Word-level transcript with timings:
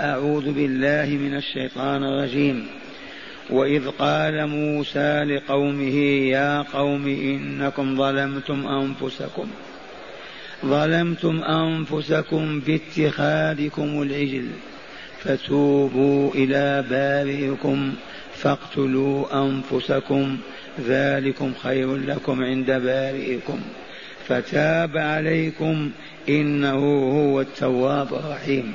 أعوذ 0.00 0.52
بالله 0.52 1.06
من 1.06 1.36
الشيطان 1.36 2.04
الرجيم. 2.04 2.66
وإذ 3.50 3.88
قال 3.88 4.46
موسى 4.46 5.24
لقومه 5.24 5.96
يا 6.28 6.62
قوم 6.62 7.06
إنكم 7.06 7.96
ظلمتم 7.96 8.66
أنفسكم. 8.66 9.46
ظلمتم 10.66 11.42
أنفسكم 11.44 12.60
باتخاذكم 12.60 14.02
العجل. 14.02 14.46
فتوبوا 15.18 16.30
إلى 16.34 16.84
بارئكم 16.90 17.94
فاقتلوا 18.34 19.46
أنفسكم. 19.46 20.36
ذلكم 20.86 21.52
خير 21.62 21.96
لكم 21.96 22.42
عند 22.42 22.66
بارئكم. 22.66 23.60
فتاب 24.26 24.96
عليكم 24.96 25.90
إنه 26.28 26.78
هو 27.18 27.40
التواب 27.40 28.14
الرحيم. 28.14 28.74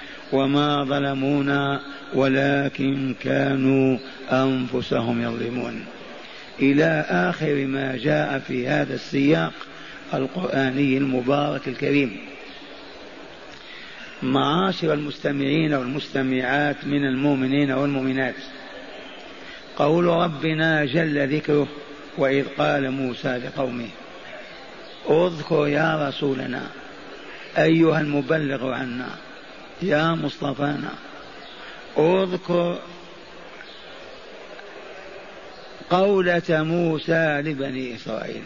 وما 0.31 0.83
ظلمونا 0.83 1.81
ولكن 2.13 3.15
كانوا 3.23 3.97
أنفسهم 4.31 5.21
يظلمون. 5.21 5.85
إلى 6.59 7.05
آخر 7.09 7.65
ما 7.65 7.97
جاء 7.97 8.39
في 8.39 8.67
هذا 8.67 8.93
السياق 8.93 9.53
القرآني 10.13 10.97
المبارك 10.97 11.67
الكريم. 11.67 12.17
معاشر 14.23 14.93
المستمعين 14.93 15.73
والمستمعات 15.73 16.75
من 16.85 17.05
المؤمنين 17.05 17.71
والمؤمنات. 17.71 18.35
قول 19.77 20.05
ربنا 20.05 20.85
جل 20.85 21.35
ذكره 21.35 21.67
وإذ 22.17 22.45
قال 22.57 22.91
موسى 22.91 23.37
لقومه 23.37 23.87
اذكر 25.09 25.67
يا 25.67 26.09
رسولنا 26.09 26.61
أيها 27.57 28.01
المبلغ 28.01 28.71
عنا 28.71 29.09
يا 29.81 30.11
مصطفانا 30.11 30.93
اذكر 31.97 32.79
قولة 35.89 36.41
موسى 36.49 37.41
لبني 37.45 37.95
إسرائيل. 37.95 38.43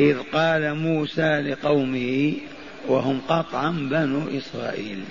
إذ 0.00 0.18
قال 0.32 0.74
موسى 0.74 1.40
لقومه 1.40 2.34
وهم 2.88 3.20
قطعا 3.28 3.70
بنو 3.70 4.38
إسرائيل. 4.38 5.04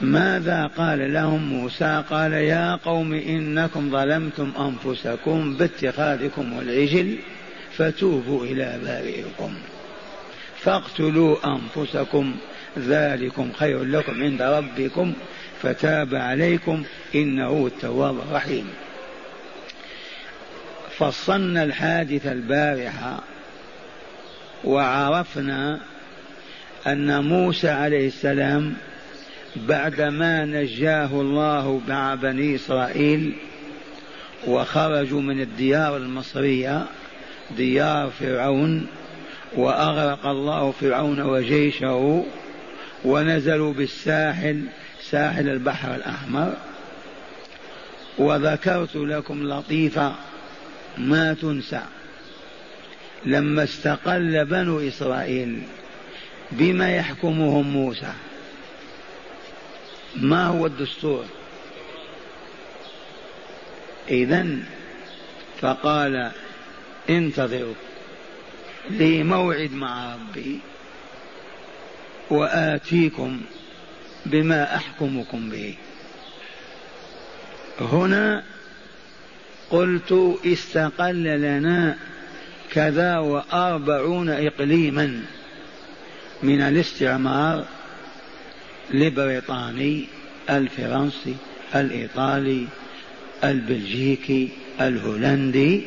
ماذا 0.00 0.70
قال 0.76 1.14
لهم 1.14 1.42
موسى؟ 1.42 2.02
قال 2.10 2.32
يا 2.32 2.74
قوم 2.84 3.14
إنكم 3.14 3.90
ظلمتم 3.90 4.52
أنفسكم 4.58 5.56
باتخاذكم 5.56 6.58
العجل 6.62 7.18
فتوبوا 7.76 8.44
إلى 8.44 8.80
بارئكم. 8.84 9.54
فاقتلوا 10.60 11.36
أنفسكم 11.46 12.34
ذلكم 12.78 13.52
خير 13.52 13.84
لكم 13.84 14.22
عند 14.22 14.42
ربكم 14.42 15.12
فتاب 15.62 16.14
عليكم 16.14 16.82
إنه 17.14 17.66
التواب 17.66 18.18
الرحيم. 18.18 18.66
فصلنا 20.98 21.64
الحادث 21.64 22.26
البارحه 22.26 23.20
وعرفنا 24.64 25.80
أن 26.86 27.24
موسى 27.24 27.68
عليه 27.68 28.06
السلام 28.06 28.74
بعدما 29.56 30.44
نجاه 30.44 31.20
الله 31.20 31.80
مع 31.88 32.14
بني 32.14 32.54
إسرائيل 32.54 33.34
وخرجوا 34.46 35.20
من 35.20 35.40
الديار 35.40 35.96
المصرية 35.96 36.86
ديار 37.56 38.10
فرعون 38.20 38.86
وأغرق 39.56 40.26
الله 40.26 40.70
فرعون 40.70 41.20
وجيشه 41.20 42.24
ونزلوا 43.04 43.72
بالساحل 43.72 44.64
ساحل 45.10 45.48
البحر 45.48 45.94
الأحمر. 45.94 46.56
وذكرت 48.18 48.96
لكم 48.96 49.48
لطيفة 49.48 50.14
ما 50.98 51.34
تنسى. 51.34 51.82
لما 53.24 53.64
استقل 53.64 54.44
بنو 54.44 54.80
إسرائيل 54.80 55.62
بما 56.52 56.96
يحكمهم 56.96 57.72
موسى. 57.72 58.12
ما 60.16 60.46
هو 60.46 60.66
الدستور؟ 60.66 61.24
إذا 64.08 64.46
فقال 65.60 66.30
انتظروا 67.10 67.74
لي 68.90 69.22
موعد 69.22 69.72
مع 69.72 70.14
ربي. 70.14 70.60
وآتيكم 72.30 73.40
بما 74.26 74.76
أحكمكم 74.76 75.50
به. 75.50 75.74
هنا 77.80 78.42
قلت 79.70 80.38
استقل 80.46 81.24
لنا 81.24 81.96
كذا 82.72 83.18
وأربعون 83.18 84.28
إقليما 84.28 85.22
من 86.42 86.60
الاستعمار 86.60 87.64
البريطاني 88.94 90.06
الفرنسي 90.50 91.36
الإيطالي 91.74 92.66
البلجيكي 93.44 94.48
الهولندي. 94.80 95.86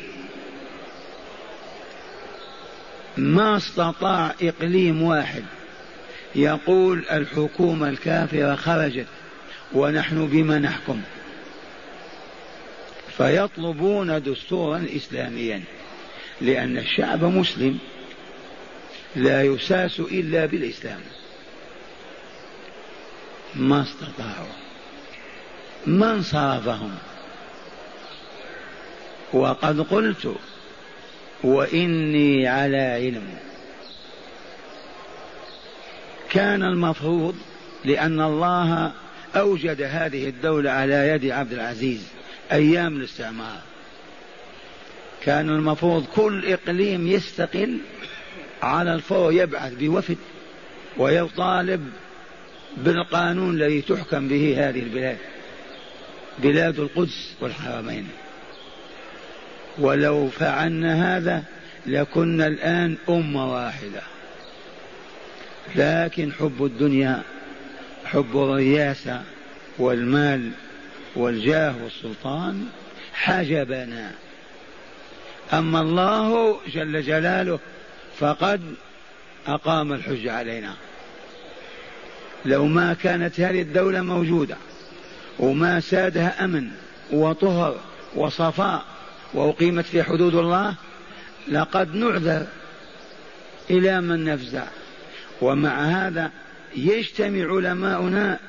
ما 3.18 3.58
استطاع 3.58 4.36
إقليم 4.42 5.02
واحد 5.02 5.44
يقول 6.36 7.06
الحكومة 7.12 7.90
الكافرة 7.90 8.56
خرجت 8.56 9.08
ونحن 9.74 10.28
بما 10.28 10.60
نحكم. 10.60 11.02
فيطلبون 13.18 14.24
دستورا 14.24 14.86
إسلاميا 14.96 15.64
لأن 16.42 16.78
الشعب 16.78 17.24
مسلم 17.24 17.80
لا 19.16 19.44
يساس 19.44 20.00
إلا 20.00 20.46
بالإسلام. 20.46 21.00
ما 23.56 23.82
استطاعوا 23.82 24.54
من 25.88 26.22
صرفهم 26.22 26.96
وقد 29.34 29.80
قلت 29.80 30.36
وإني 31.44 32.48
على 32.48 32.78
علم. 32.78 33.49
كان 36.30 36.64
المفروض 36.64 37.36
لأن 37.86 38.22
الله 38.22 38.92
أوجد 39.36 39.82
هذه 39.82 40.30
الدولة 40.30 40.72
على 40.72 41.08
يد 41.08 41.26
عبد 41.32 41.54
العزيز 41.54 42.08
أيام 42.52 42.98
الاستعمار. 42.98 43.60
كان 45.22 45.50
المفروض 45.50 46.06
كل 46.16 46.54
إقليم 46.54 47.08
يستقل 47.08 47.78
على 48.64 48.94
الفور 48.94 49.34
يبعث 49.34 49.74
بوفد 49.74 50.18
ويطالب 50.98 51.90
بالقانون 52.78 53.56
الذي 53.56 53.82
تحكم 53.82 54.28
به 54.28 54.70
هذه 54.70 54.80
البلاد 54.80 55.18
بلاد 56.40 56.80
القدس 56.80 57.34
والحرمين. 57.42 58.08
ولو 59.78 60.28
فعلنا 60.30 61.18
هذا 61.18 61.44
لكنا 61.86 62.48
الآن 62.48 62.98
أمة 63.10 63.54
واحدة. 63.54 64.02
لكن 65.76 66.32
حب 66.32 66.66
الدنيا 66.66 67.22
حب 68.06 68.36
الرياسة 68.36 69.22
والمال 69.78 70.52
والجاه 71.16 71.76
والسلطان 71.84 72.68
حجبنا. 73.14 74.12
أما 75.54 75.82
الله 75.82 76.58
جل 76.68 77.02
جلاله 77.02 77.60
فقد 78.20 78.62
أقام 79.48 79.94
الحج 79.94 80.28
علينا. 80.28 80.74
لو 82.46 82.66
ما 82.66 82.94
كانت 82.94 83.40
هذه 83.40 83.62
الدولة 83.62 84.02
موجودة 84.02 84.56
وما 85.40 85.80
سادها 85.80 86.46
أمن 86.46 86.72
وطهر 87.12 87.76
وصفاء 88.16 88.86
وأقيمت 89.34 89.86
في 89.86 90.04
حدود 90.04 90.36
الله 90.36 90.76
لقد 91.48 91.96
نعذر 91.96 92.48
إلى 93.70 94.02
من 94.02 94.26
نفزع. 94.26 94.64
ومع 95.42 95.82
هذا 95.82 96.32
يجتمع 96.76 97.56
علماؤنا 97.56 98.40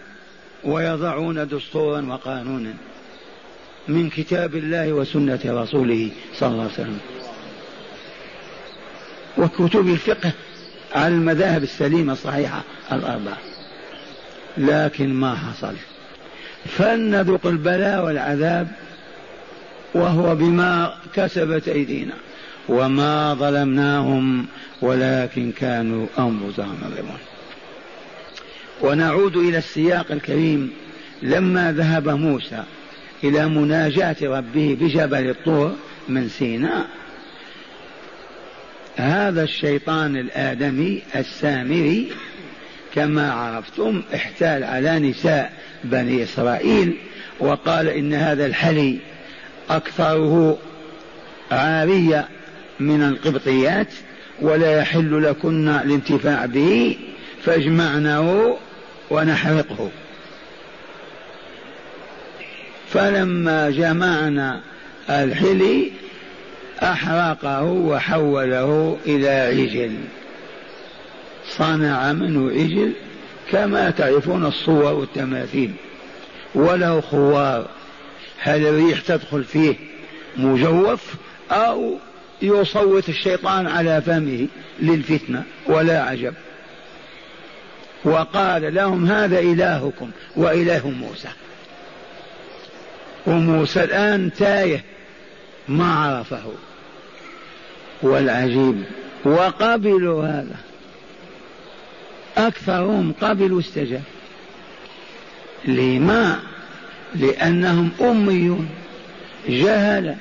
ويضعون 0.64 1.48
دستورا 1.48 2.00
وقانونا 2.00 2.75
من 3.88 4.10
كتاب 4.10 4.54
الله 4.54 4.92
وسنة 4.92 5.40
رسوله 5.46 6.10
صلى 6.34 6.48
الله 6.48 6.62
عليه 6.62 6.72
وسلم. 6.72 6.98
وكتب 9.38 9.88
الفقه 9.88 10.32
على 10.94 11.14
المذاهب 11.14 11.62
السليمة 11.62 12.12
الصحيحة 12.12 12.62
الأربعة. 12.93 13.38
لكن 14.58 15.14
ما 15.14 15.34
حصل. 15.34 15.75
فلنذق 16.64 17.46
البلاء 17.46 18.04
والعذاب 18.04 18.69
وهو 19.94 20.34
بما 20.34 20.94
كسبت 21.14 21.69
أيدينا. 21.69 22.14
وما 22.69 23.34
ظلمناهم 23.34 24.46
ولكن 24.82 25.53
كانوا 25.53 26.06
أنفسهم 26.19 26.79
يظلمون. 26.85 27.19
ونعود 28.81 29.37
إلى 29.37 29.59
السياق 29.59 30.12
الكريم. 30.12 30.71
لما 31.23 31.73
ذهب 31.73 32.09
موسى 32.09 32.65
إلى 33.25 33.49
مناجاة 33.49 34.17
ربه 34.23 34.77
بجبل 34.81 35.31
الطور 35.31 35.77
من 36.09 36.29
سيناء 36.29 36.87
هذا 38.97 39.43
الشيطان 39.43 40.17
الآدمي 40.17 41.03
السامري 41.17 42.12
كما 42.94 43.32
عرفتم 43.32 44.03
احتال 44.15 44.65
على 44.65 44.99
نساء 44.99 45.53
بني 45.85 46.23
إسرائيل 46.23 46.97
وقال 47.41 47.88
إن 47.88 48.15
هذا 48.15 48.47
الحلي 48.47 48.99
أكثره 49.71 50.59
عارية 51.50 52.29
من 52.81 53.03
القبطيات 53.03 53.88
ولا 54.40 54.78
يحل 54.78 55.22
لكن 55.22 55.69
الانتفاع 55.69 56.46
به 56.46 56.96
فاجمعناه 57.44 58.56
ونحرقه. 59.10 59.90
فلما 62.92 63.70
جمعنا 63.70 64.60
الحلي 65.10 65.92
أحرقه 66.82 67.62
وحوله 67.62 68.96
إلى 69.06 69.28
عجل. 69.28 69.94
صنع 71.48 72.12
منه 72.12 72.50
عجل 72.50 72.93
كما 73.52 73.90
تعرفون 73.90 74.46
الصور 74.46 74.93
والتماثيل. 74.93 75.70
وله 76.54 77.00
خوار 77.00 77.69
هل 78.38 78.66
الريح 78.66 79.00
تدخل 79.00 79.44
فيه 79.44 79.75
مجوف 80.36 81.14
أو 81.50 81.98
يصوت 82.42 83.08
الشيطان 83.08 83.66
على 83.66 84.02
فمه 84.02 84.46
للفتنة 84.81 85.42
ولا 85.66 86.02
عجب. 86.02 86.34
وقال 88.04 88.75
لهم 88.75 89.06
هذا 89.06 89.38
إلهكم 89.38 90.10
وإله 90.37 90.90
موسى. 90.90 91.28
وموسى 93.26 93.84
الآن 93.84 94.31
تايه 94.32 94.84
ما 95.69 95.94
عرفه. 95.94 96.52
والعجيب. 98.02 98.84
وقبلوا 99.25 100.26
هذا. 100.26 100.56
أكثرهم 102.36 103.14
قبلوا 103.20 103.60
استجاب. 103.60 104.02
لما؟ 105.64 106.40
لأنهم 107.14 107.90
أميون. 108.00 108.69
جهل 109.48 110.16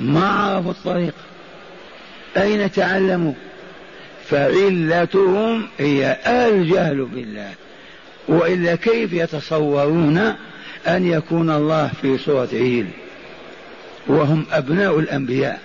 ما 0.00 0.28
عرفوا 0.28 0.70
الطريق. 0.70 1.14
أين 2.36 2.72
تعلموا؟ 2.72 3.32
فعلتهم 4.28 5.68
هي 5.78 6.16
الجهل 6.26 7.04
بالله. 7.04 7.50
وإلا 8.28 8.74
كيف 8.74 9.12
يتصورون 9.12 10.18
أن 10.86 11.06
يكون 11.06 11.50
الله 11.50 11.90
في 12.02 12.18
صورة 12.18 12.48
عيل 12.52 12.86
وهم 14.06 14.46
أبناء 14.52 14.98
الأنبياء 14.98 15.60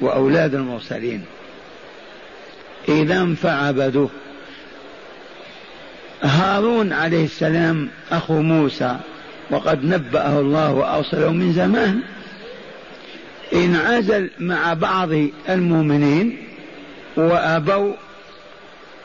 وأولاد 0.00 0.54
المرسلين. 0.54 1.24
إذا 2.88 3.34
فعبدوه. 3.34 4.10
هارون 6.22 6.92
عليه 6.92 7.24
السلام 7.24 7.88
أخو 8.12 8.42
موسى 8.42 8.96
وقد 9.50 9.84
نبأه 9.84 10.40
الله 10.40 10.72
وأرسله 10.72 11.32
من 11.32 11.52
زمان. 11.52 12.00
انعزل 13.52 14.30
مع 14.38 14.74
بعض 14.74 15.08
المؤمنين 15.48 16.36
وأبوا 17.16 17.92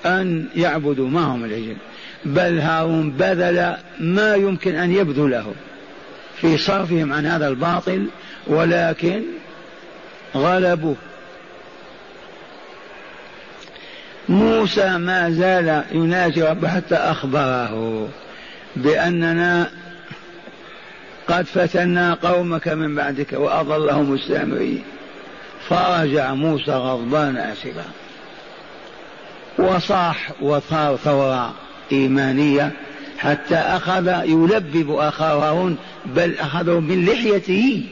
أن 0.05 0.47
يعبدوا 0.55 1.09
معهم 1.09 1.45
العجل؟ 1.45 1.77
بل 2.25 2.59
هارون 2.59 3.11
بذل 3.11 3.75
ما 3.99 4.35
يمكن 4.35 4.75
أن 4.75 4.91
يبذله 4.91 5.53
في 6.41 6.57
صرفهم 6.57 7.13
عن 7.13 7.25
هذا 7.25 7.47
الباطل 7.47 8.07
ولكن 8.47 9.21
غلبوه. 10.35 10.95
موسى 14.29 14.97
ما 14.97 15.31
زال 15.31 15.83
يناجي 15.91 16.43
ربه 16.43 16.67
حتى 16.67 16.95
أخبره 16.95 18.09
بأننا 18.75 19.71
قد 21.27 21.45
فتنا 21.45 22.13
قومك 22.13 22.67
من 22.67 22.95
بعدك 22.95 23.33
وأضلهم 23.33 24.13
السامري 24.13 24.83
فرجع 25.69 26.33
موسى 26.33 26.71
غضبان 26.71 27.37
آسفا. 27.37 27.85
وصاح 29.57 30.31
وصار 30.41 30.97
ثورة 30.97 31.53
إيمانية 31.91 32.71
حتى 33.17 33.55
أخذ 33.55 34.07
يلبب 34.07 34.95
أخاه 34.95 35.49
هارون 35.49 35.77
بل 36.05 36.37
أخذه 36.37 36.79
من 36.79 37.05
لحيته. 37.05 37.85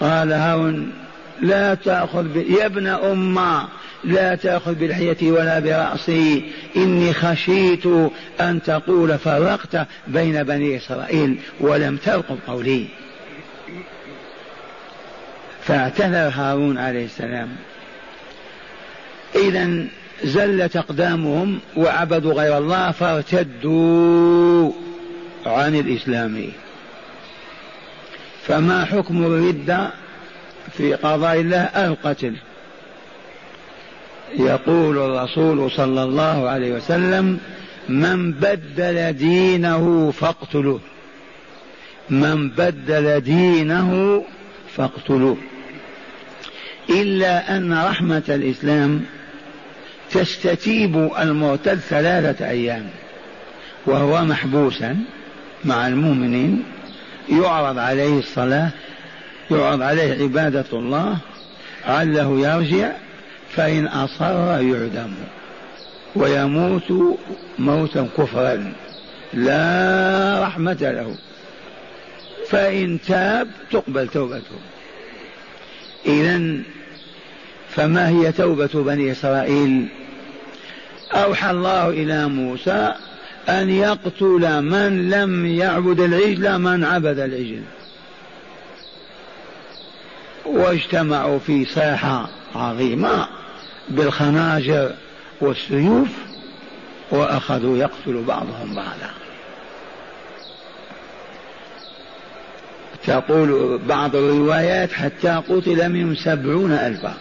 قال 0.00 0.32
هارون 0.32 1.01
لا 1.40 1.74
تأخذ 1.74 2.22
ب... 2.22 2.36
يا 2.36 2.66
ابن 2.66 2.86
أمة 2.86 3.68
لا 4.04 4.34
تأخذ 4.34 4.74
بلحيتي 4.74 5.30
ولا 5.30 5.58
برأسي. 5.58 6.52
إني 6.76 7.12
خشيت 7.12 7.86
أن 8.40 8.62
تقول 8.62 9.18
فرقت 9.18 9.86
بين 10.08 10.42
بني 10.42 10.76
إسرائيل 10.76 11.38
ولم 11.60 11.96
ترقب 11.96 12.38
قولي. 12.46 12.86
فاعتذر 15.62 16.32
هارون 16.34 16.78
عليه 16.78 17.04
السلام. 17.04 17.48
إذا 19.34 19.84
زلت 20.24 20.76
أقدامهم 20.76 21.58
وعبدوا 21.76 22.32
غير 22.32 22.58
الله 22.58 22.90
فارتدوا 22.90 24.72
عن 25.46 25.74
الإسلام. 25.74 26.44
فما 28.46 28.84
حكم 28.84 29.24
الردة؟ 29.24 30.01
في 30.76 30.94
قضاء 30.94 31.40
الله 31.40 31.62
القتل. 31.62 32.34
يقول 34.38 34.98
الرسول 34.98 35.70
صلى 35.70 36.02
الله 36.02 36.48
عليه 36.48 36.72
وسلم 36.72 37.38
من 37.88 38.32
بدل 38.32 39.12
دينه 39.12 40.10
فاقتلوه. 40.10 40.80
من 42.10 42.48
بدل 42.48 43.20
دينه 43.20 44.24
فاقتلوه. 44.76 45.36
إلا 46.90 47.56
أن 47.56 47.72
رحمة 47.72 48.22
الإسلام 48.28 49.00
تستتيب 50.10 51.10
المرتد 51.18 51.78
ثلاثة 51.78 52.48
أيام 52.48 52.86
وهو 53.86 54.24
محبوسا 54.24 54.96
مع 55.64 55.88
المؤمنين 55.88 56.64
يعرض 57.28 57.78
عليه 57.78 58.18
الصلاة 58.18 58.70
يعرض 59.56 59.82
عليه 59.82 60.22
عبادة 60.22 60.64
الله 60.72 61.18
عله 61.84 62.40
يرجع 62.40 62.92
فإن 63.50 63.86
أصر 63.86 64.60
يعدم 64.60 65.12
ويموت 66.16 67.18
موتا 67.58 68.08
كفرا 68.18 68.72
لا 69.34 70.40
رحمة 70.42 70.78
له. 70.80 71.14
فإن 72.48 72.98
تاب 73.08 73.48
تقبل 73.70 74.08
توبته. 74.08 74.56
إذا 76.06 76.62
فما 77.70 78.08
هي 78.08 78.32
توبة 78.32 78.70
بني 78.74 79.12
إسرائيل؟ 79.12 79.88
أوحى 81.12 81.50
الله 81.50 81.88
إلى 81.88 82.28
موسى 82.28 82.94
أن 83.48 83.70
يقتل 83.70 84.62
من 84.62 85.10
لم 85.10 85.46
يعبد 85.46 86.00
العجل 86.00 86.58
من 86.58 86.84
عبد 86.84 87.18
العجل. 87.18 87.62
واجتمعوا 90.44 91.38
في 91.38 91.64
ساحة 91.64 92.28
عظيمة 92.54 93.28
بالخناجر 93.88 94.92
والسيوف 95.40 96.08
وأخذوا 97.10 97.78
يقتل 97.78 98.24
بعضهم 98.28 98.74
بعضا. 98.74 99.10
تقول 103.06 103.78
بعض 103.88 104.16
الروايات 104.16 104.92
حتى 104.92 105.42
قتل 105.48 105.88
منهم 105.88 106.14
سبعون 106.14 106.72
ألفا. 106.72 107.14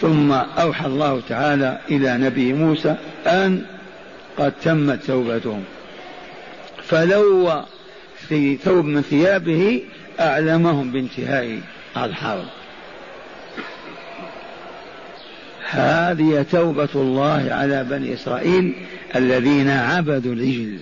ثم 0.00 0.32
أوحى 0.32 0.86
الله 0.86 1.22
تعالى 1.28 1.78
إلى 1.90 2.18
نبي 2.18 2.52
موسى 2.52 2.96
أن 3.26 3.64
قد 4.38 4.52
تمت 4.62 5.04
توبتهم. 5.04 5.64
فلو 6.82 7.62
في 8.28 8.56
ثوب 8.56 8.84
من 8.84 9.02
ثيابه 9.02 9.82
أعلمهم 10.20 10.92
بانتهاء 10.92 11.60
الحرب. 11.96 12.44
هذه 15.70 16.46
توبة 16.52 16.88
الله 16.94 17.46
على 17.50 17.84
بني 17.84 18.14
إسرائيل 18.14 18.74
الذين 19.16 19.70
عبدوا 19.70 20.32
العجل 20.32 20.78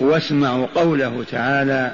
واسمعوا 0.00 0.66
قوله 0.74 1.24
تعالى 1.30 1.92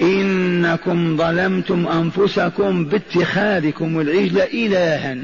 إنكم 0.00 1.16
ظلمتم 1.16 1.88
أنفسكم 1.88 2.84
باتخاذكم 2.84 4.00
العجل 4.00 4.40
إلها 4.40 5.16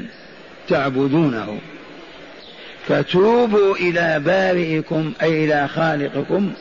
تعبدونه. 0.69 1.59
فتوبوا 2.87 3.75
إلى 3.75 4.19
بارئكم 4.25 5.13
أي 5.21 5.45
إلى 5.45 5.67
خالقكم 5.67 6.51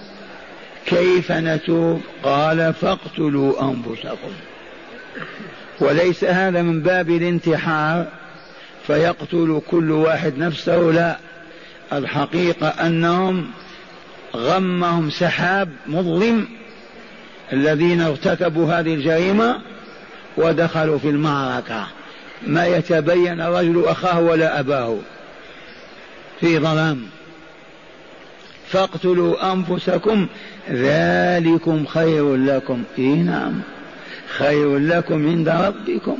كيف 0.86 1.32
نتوب؟ 1.32 2.00
قال 2.22 2.74
فاقتلوا 2.74 3.62
أنفسكم. 3.62 4.32
وليس 5.80 6.24
هذا 6.24 6.62
من 6.62 6.82
باب 6.82 7.10
الانتحار 7.10 8.06
فيقتل 8.86 9.60
كل 9.70 9.90
واحد 9.90 10.38
نفسه. 10.38 10.92
لا 10.92 11.16
الحقيقة 11.92 12.68
أنهم 12.68 13.50
غمهم 14.36 15.10
سحاب 15.10 15.68
مظلم 15.86 16.48
الذين 17.52 18.00
ارتكبوا 18.00 18.72
هذه 18.72 18.94
الجريمة 18.94 19.60
ودخلوا 20.36 20.98
في 20.98 21.08
المعركة. 21.08 21.86
ما 22.46 22.66
يتبين 22.66 23.40
الرجل 23.40 23.84
أخاه 23.86 24.20
ولا 24.20 24.60
أباه. 24.60 24.98
في 26.40 26.58
ظلام. 26.58 27.06
فاقتلوا 28.68 29.52
أنفسكم 29.52 30.26
ذلكم 30.70 31.86
خير 31.86 32.36
لكم. 32.36 32.82
إيه 32.98 33.14
نعم 33.14 33.60
خير 34.28 34.78
لكم 34.78 35.26
عند 35.26 35.48
ربكم. 35.48 36.18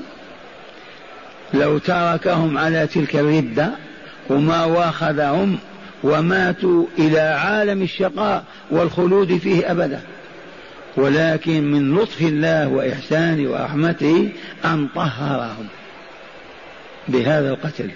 لو 1.55 1.79
تركهم 1.79 2.59
على 2.59 2.87
تلك 2.87 3.17
الردة 3.17 3.71
وما 4.31 4.65
واخذهم 4.65 5.59
وماتوا 6.03 6.87
إلى 6.99 7.21
عالم 7.21 7.83
الشقاء 7.83 8.45
والخلود 8.71 9.37
فيه 9.37 9.71
أبدا. 9.71 10.01
ولكن 10.97 11.73
من 11.73 11.95
لطف 11.95 12.21
الله 12.21 12.69
وإحسانه 12.69 13.51
ورحمته 13.51 14.29
أن 14.65 14.89
طهرهم 14.95 15.67
بهذا 17.09 17.51
القتل. 17.51 17.91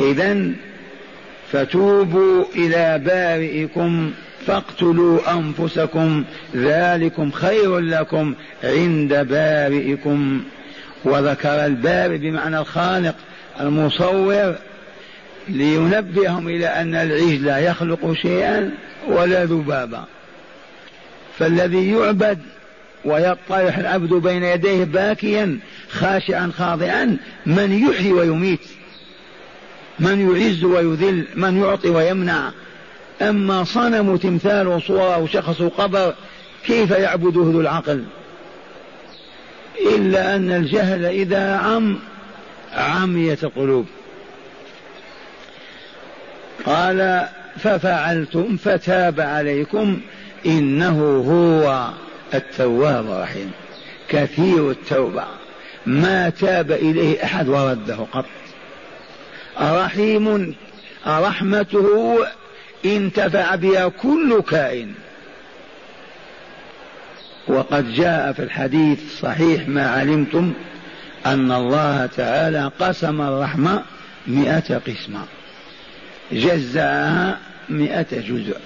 إذا 0.00 0.52
فتوبوا 1.52 2.44
إلى 2.56 3.02
بارئكم 3.04 4.12
فاقتلوا 4.46 5.32
أنفسكم 5.32 6.24
ذلكم 6.56 7.30
خير 7.30 7.78
لكم 7.78 8.34
عند 8.64 9.14
بارئكم. 9.14 10.42
وذكر 11.04 11.66
البارئ 11.66 12.18
بمعنى 12.18 12.58
الخالق 12.58 13.14
المصور 13.60 14.54
لينبههم 15.48 16.48
إلى 16.48 16.66
أن 16.66 16.94
العجل 16.94 17.44
لا 17.44 17.58
يخلق 17.58 18.12
شيئا 18.12 18.70
ولا 19.08 19.44
ذبابا. 19.44 20.04
فالذي 21.38 21.90
يعبد 21.90 22.38
ويطرح 23.04 23.78
العبد 23.78 24.12
بين 24.12 24.42
يديه 24.42 24.84
باكيا 24.84 25.58
خاشعا 25.90 26.52
خاضعا 26.56 27.16
من 27.46 27.88
يحيي 27.88 28.12
ويميت. 28.12 28.60
من 30.00 30.30
يعز 30.30 30.64
ويذل 30.64 31.24
من 31.34 31.62
يعطي 31.62 31.88
ويمنع. 31.88 32.50
أما 33.22 33.64
صنم 33.64 34.16
تمثال 34.16 34.68
وصورة 34.68 35.18
وشخص 35.18 35.60
وقبر 35.60 36.14
كيف 36.66 36.90
يعبده 36.90 37.40
ذو 37.40 37.60
العقل؟ 37.60 38.04
إلا 39.94 40.36
أن 40.36 40.52
الجهل 40.52 41.04
إذا 41.04 41.56
عم 41.56 41.98
عميت 42.72 43.44
القلوب. 43.44 43.86
قال 46.66 47.28
ففعلتم 47.58 48.56
فتاب 48.56 49.20
عليكم 49.20 50.00
إنه 50.46 51.00
هو 51.28 51.88
التواب 52.34 53.06
الرحيم. 53.06 53.50
كثير 54.08 54.70
التوبة. 54.70 55.24
ما 55.86 56.28
تاب 56.28 56.72
إليه 56.72 57.24
أحد 57.24 57.48
ورده 57.48 57.96
قط. 58.12 58.24
رحيم 59.60 60.54
رحمته 61.06 62.18
انتفع 62.84 63.54
بها 63.54 63.88
كل 63.88 64.42
كائن. 64.42 64.94
وقد 67.48 67.92
جاء 67.92 68.32
في 68.32 68.42
الحديث 68.42 68.98
صحيح 69.20 69.68
ما 69.68 69.90
علمتم 69.90 70.52
أن 71.26 71.52
الله 71.52 72.06
تعالى 72.06 72.70
قسم 72.80 73.20
الرحمة 73.20 73.82
مئة 74.26 74.78
قسمة. 74.78 75.24
جزاها 76.32 77.38
مئة 77.68 78.20
جزء. 78.20 78.56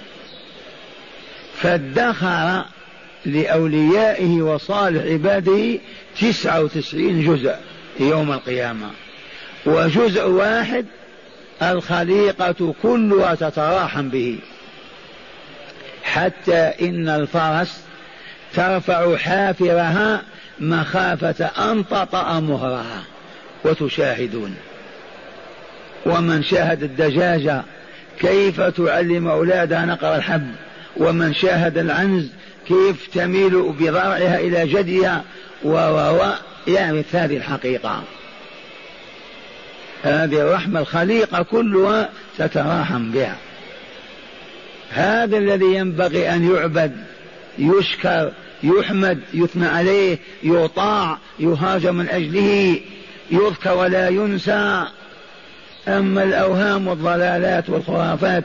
فادخر 1.57 2.65
لأوليائه 3.25 4.41
وصالح 4.41 5.03
عباده 5.03 5.79
تسعة 6.21 6.63
وتسعين 6.63 7.25
جزء 7.25 7.55
يوم 7.99 8.31
القيامة. 8.31 8.89
وجزء 9.65 10.27
واحد 10.27 10.85
الخليقة 11.61 12.73
كلها 12.81 13.35
تتراحم 13.35 14.09
به. 14.09 14.39
حتى 16.03 16.57
إن 16.57 17.09
الفرس 17.09 17.81
ترفع 18.53 19.17
حافرها 19.17 20.21
مخافة 20.59 21.45
أن 21.45 21.87
تطأ 21.87 22.39
مهرها. 22.39 23.03
وتشاهدون. 23.65 24.55
ومن 26.05 26.43
شاهد 26.43 26.83
الدجاجة 26.83 27.61
كيف 28.19 28.61
تعلم 28.61 29.27
أولادها 29.27 29.85
نقر 29.85 30.15
الحب؟ 30.15 30.51
ومن 30.97 31.33
شاهد 31.33 31.77
العنز 31.77 32.29
كيف 32.67 33.07
تميل 33.13 33.61
بضرعها 33.79 34.39
إلى 34.39 34.67
جدها؟ 34.67 35.23
و 35.63 36.31
يعرف 36.67 37.15
هذه 37.15 37.37
الحقيقة. 37.37 38.03
هذه 40.05 40.41
الرحمة 40.41 40.79
الخليقة 40.79 41.43
كلها 41.43 42.09
تتراحم 42.37 43.11
بها. 43.11 43.35
هذا 44.91 45.37
الذي 45.37 45.65
ينبغي 45.65 46.29
أن 46.29 46.51
يعبد 46.55 46.91
يشكر 47.59 48.31
يحمد 48.63 49.19
يثنى 49.33 49.67
عليه 49.67 50.17
يطاع 50.43 51.17
يهاجر 51.39 51.91
من 51.91 52.09
أجله 52.09 52.79
يذكر 53.31 53.73
ولا 53.73 54.09
ينسى. 54.09 54.85
أما 55.87 56.23
الأوهام 56.23 56.87
والضلالات 56.87 57.69
والخرافات 57.69 58.43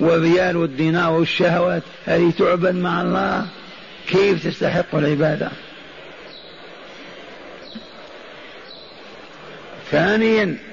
والريال 0.00 0.56
والدينار 0.56 1.12
والشهوات 1.12 1.82
هذه 2.06 2.32
تعبد 2.38 2.74
مع 2.74 3.02
الله؟ 3.02 3.46
كيف 4.08 4.46
تستحق 4.46 4.94
العبادة؟ 4.94 5.50
ثانيا 9.90 10.71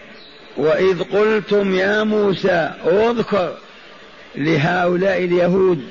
وإذ 0.59 1.03
قلتم 1.03 1.75
يا 1.75 2.03
موسى 2.03 2.71
أذكر 2.85 3.53
لهؤلاء 4.35 5.23
اليهود 5.23 5.83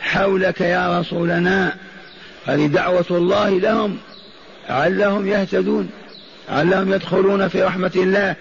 حولك 0.00 0.60
يا 0.60 1.00
رسولنا 1.00 1.74
هذه 2.46 2.66
دعوة 2.66 3.04
الله 3.10 3.50
لهم 3.50 3.98
علهم 4.68 5.26
يهتدون 5.28 5.90
علهم 6.48 6.92
يدخلون 6.92 7.48
في 7.48 7.62
رحمة 7.62 7.92
الله. 7.96 8.36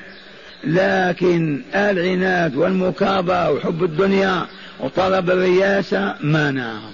لكن 0.64 1.62
العناد 1.76 2.56
والمكابرة 2.56 3.52
وحب 3.52 3.84
الدنيا 3.84 4.46
وطلب 4.80 5.30
الرياسة 5.30 6.16
مانعهم 6.22 6.94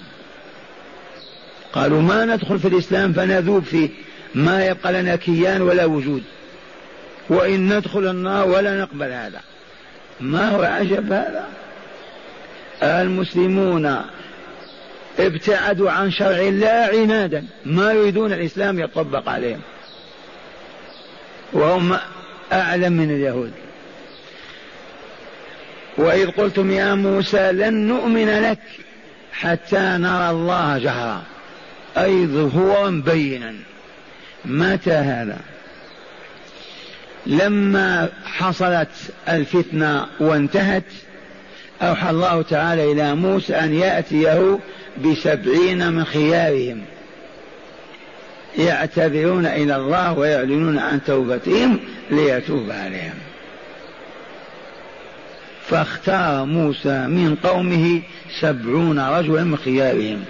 قالوا 1.74 2.02
ما 2.02 2.26
ندخل 2.26 2.60
في 2.60 2.68
الإسلام 2.68 3.14
فنذوب 3.14 3.64
فيه 3.64 3.90
ما 4.36 4.66
يبقى 4.66 4.94
لنا 4.94 5.16
كيان 5.16 5.62
ولا 5.62 5.86
وجود. 5.86 6.24
وإن 7.30 7.78
ندخل 7.78 8.08
النار 8.08 8.48
ولا 8.48 8.82
نقبل 8.82 9.12
هذا. 9.12 9.42
ما 10.20 10.50
هو 10.50 10.62
عجب 10.62 11.12
هذا؟ 11.12 11.48
المسلمون 12.84 14.02
ابتعدوا 15.20 15.92
عن 15.92 16.12
شرع 16.12 16.40
الله 16.40 16.90
عنادا 16.94 17.46
ما 17.66 17.92
يريدون 17.92 18.34
الإسلام 18.34 18.80
يطبق 18.80 19.30
عليهم. 19.30 19.62
وهم 21.54 21.98
أعلم 22.54 22.94
من 22.94 23.12
اليهود. 23.12 23.52
وإذ 25.98 26.32
قلتم 26.32 26.72
يا 26.72 26.96
موسى 26.96 27.52
لن 27.52 27.74
نؤمن 27.74 28.42
لك 28.42 28.60
حتى 29.32 29.80
نرى 29.80 30.30
الله 30.30 30.78
جهرا. 30.78 31.24
أي 31.98 32.28
ظهورا 32.28 32.90
بينا. 32.90 33.54
متى 34.46 34.92
هذا؟ 34.92 35.55
لما 37.26 38.10
حصلت 38.26 38.90
الفتنة 39.30 40.06
وانتهت 40.20 40.84
أوحى 41.82 42.10
الله 42.10 42.42
تعالى 42.42 42.92
إلى 42.92 43.16
موسى 43.16 43.56
أن 43.56 43.74
يأتيه 43.74 44.60
بسبعين 45.06 45.92
من 45.92 46.06
خيارهم. 46.06 46.82
يعتذرون 48.58 49.46
إلى 49.46 49.76
الله 49.76 50.14
ويعلنون 50.14 50.78
عن 50.80 51.04
توبتهم 51.04 51.80
ليتوب 52.12 52.72
عليهم. 52.72 53.14
فاختار 55.68 56.46
موسى 56.46 57.08
من 57.08 57.36
قومه 57.44 58.02
سبعون 58.42 59.00
رجلا 59.00 59.44
من 59.44 59.58
خيارهم 59.58 60.24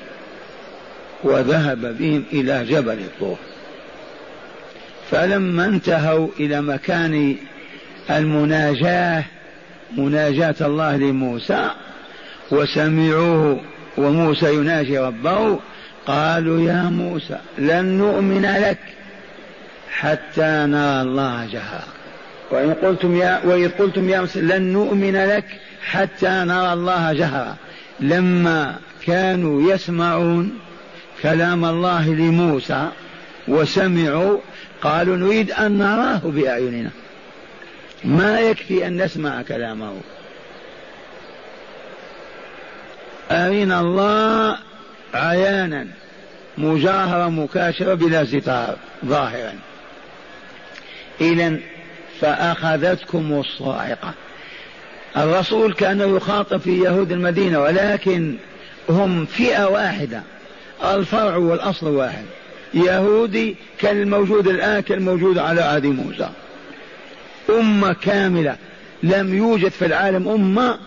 وذهب 1.24 1.98
بهم 1.98 2.24
إلى 2.34 2.66
جبل 2.66 3.00
الطور. 3.00 3.38
فلما 5.12 5.66
انتهوا 5.66 6.28
إلى 6.40 6.62
مكان 6.62 7.36
المناجاة 8.10 9.24
مناجاة 9.98 10.56
الله 10.62 10.98
لموسى 10.98 11.70
وسمعوه 12.52 13.62
وموسى 13.98 14.56
يناجي 14.56 14.98
ربه 14.98 15.60
قالوا 16.06 16.62
يا 16.62 16.84
موسى 16.84 17.38
لن 17.58 17.86
نؤمن 17.86 18.42
لك 18.42 18.78
حتى 19.92 20.66
نرى 20.68 21.02
الله 21.02 21.46
جهرا. 21.46 21.84
وإن 22.52 22.74
قلتم 22.74 23.18
يا 23.18 23.42
وإذ 23.46 23.70
قلتم 23.70 24.10
يا 24.10 24.20
موسى 24.20 24.42
لن 24.42 24.62
نؤمن 24.62 25.16
لك 25.16 25.46
حتى 25.86 26.30
نرى 26.30 26.74
الله 26.74 27.14
جهرا. 27.14 27.56
لما 28.00 28.76
كانوا 29.06 29.74
يسمعون 29.74 30.52
كلام 31.24 31.66
الله 31.66 32.10
لموسى 32.10 32.90
وسمعوا 33.48 34.38
قالوا 34.82 35.18
نريد 35.18 35.52
أن 35.52 35.78
نراه 35.78 36.22
بأعيننا. 36.24 36.90
ما 38.04 38.40
يكفي 38.40 38.88
أن 38.88 39.04
نسمع 39.04 39.42
كلامه. 39.42 39.94
أرنا 43.32 43.80
الله 43.80 44.58
عيانا 45.14 45.88
مجاهرة 46.58 47.30
مكاشرة 47.30 47.94
بلا 47.94 48.26
ستار 48.26 48.76
ظاهرا. 49.06 49.54
إذا 51.22 51.58
فأخذتكم 52.22 53.34
الصاعقة. 53.34 54.14
الرسول 55.18 55.74
كان 55.74 56.16
يخاطب 56.16 56.58
في 56.58 56.84
يهود 56.84 57.12
المدينة 57.12 57.60
ولكن 57.60 58.36
هم 58.90 59.26
فئة 59.26 59.66
واحدة 59.66 60.22
الفرع 60.84 61.36
والأصل 61.36 61.88
واحد. 61.88 62.26
يهودي 62.74 63.56
كالموجود 63.80 64.48
الآن 64.48 64.80
كالموجود 64.80 65.38
على 65.38 65.62
عهد 65.62 65.86
موسى. 65.86 66.30
أمة 67.50 67.94
كاملة 67.94 68.56
لم 69.04 69.36
يوجد 69.36 69.72
في 69.72 69.86
العالم 69.86 70.28
أمة 70.28 70.80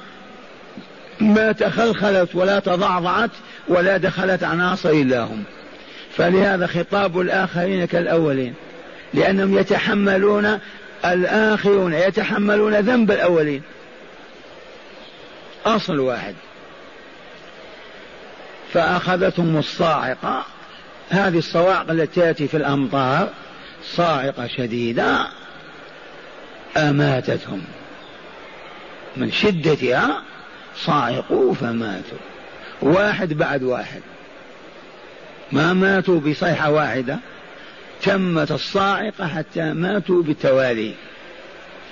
ما 1.20 1.52
تخلخلت 1.52 2.34
ولا 2.34 2.58
تضعضعت 2.58 3.30
ولا 3.68 3.96
دخلت 3.96 4.44
عناصر 4.44 4.90
إلا 4.90 5.20
هم. 5.20 5.44
فلهذا 6.16 6.66
خطاب 6.66 7.20
الآخرين 7.20 7.84
كالأولين 7.84 8.54
لأنهم 9.14 9.58
يتحملون 9.58 10.58
الآخرون 11.04 11.94
يتحملون 11.94 12.74
ذنب 12.74 13.10
الأولين. 13.10 13.62
أصل 15.66 15.98
واحد. 15.98 16.34
فأخذتهم 18.72 19.56
الصاعقة 19.56 20.44
هذه 21.10 21.38
الصواعق 21.38 21.90
التي 21.90 22.20
تأتي 22.20 22.48
في 22.48 22.56
الأمطار 22.56 23.28
صاعقة 23.84 24.46
شديدة 24.46 25.26
أماتتهم. 26.76 27.62
من 29.16 29.32
شدتها 29.32 30.22
صاعقوا 30.76 31.54
فماتوا. 31.54 32.18
واحد 32.82 33.32
بعد 33.32 33.62
واحد. 33.62 34.00
ما 35.52 35.72
ماتوا 35.72 36.20
بصيحة 36.20 36.70
واحدة 36.70 37.18
تمت 38.02 38.52
الصاعقة 38.52 39.26
حتى 39.26 39.72
ماتوا 39.72 40.22
بالتوالي. 40.22 40.94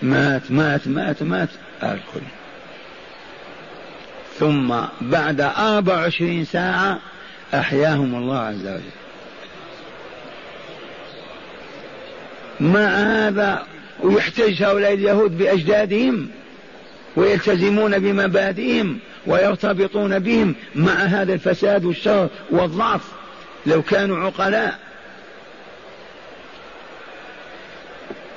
مات 0.02 0.50
مات 0.50 0.88
مات 0.88 1.22
مات 1.22 1.48
الكل 1.83 2.26
ثم 4.38 4.74
بعد 5.00 5.40
أربع 5.40 5.94
وعشرين 5.94 6.44
ساعة 6.44 6.98
أحياهم 7.55 8.14
الله 8.14 8.38
عز 8.38 8.66
وجل. 8.66 9.06
مع 12.61 12.88
هذا 12.88 13.62
ويحتج 14.01 14.62
هؤلاء 14.62 14.95
اليهود 14.95 15.38
بأجدادهم 15.38 16.29
ويلتزمون 17.16 17.99
بمبادئهم 17.99 18.99
ويرتبطون 19.27 20.19
بهم 20.19 20.55
مع 20.75 20.92
هذا 20.92 21.35
الفساد 21.35 21.85
والشر 21.85 22.29
والضعف 22.51 23.01
لو 23.66 23.83
كانوا 23.83 24.19
عقلاء. 24.19 24.79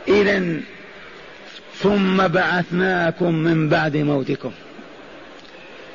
إذا 0.08 0.60
ثم 1.76 2.28
بعثناكم 2.28 3.36
من 3.36 3.70
بعد 3.70 3.98
موتكم. 3.98 4.52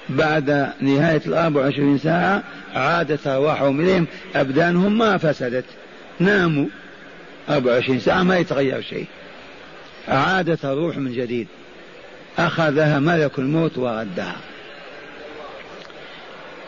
بعد 0.09 0.73
نهاية 0.81 1.23
الأربع 1.27 1.61
وعشرين 1.61 1.99
ساعة 1.99 2.43
عادت 2.75 3.27
أرواحهم 3.27 3.81
إليهم 3.81 4.07
أبدانهم 4.35 4.99
ما 4.99 5.19
فسدت. 5.19 5.65
ناموا. 6.21 6.67
أربع 7.51 7.73
وعشرين 7.73 8.01
ساعة 8.01 8.23
ما 8.23 8.39
يتغير 8.39 8.83
شيء. 8.83 9.07
عادت 10.09 10.65
الروح 10.65 10.97
من 10.97 11.13
جديد. 11.13 11.49
أخذها 12.39 12.99
ملك 12.99 13.39
الموت 13.39 13.79
وردها. 13.79 14.37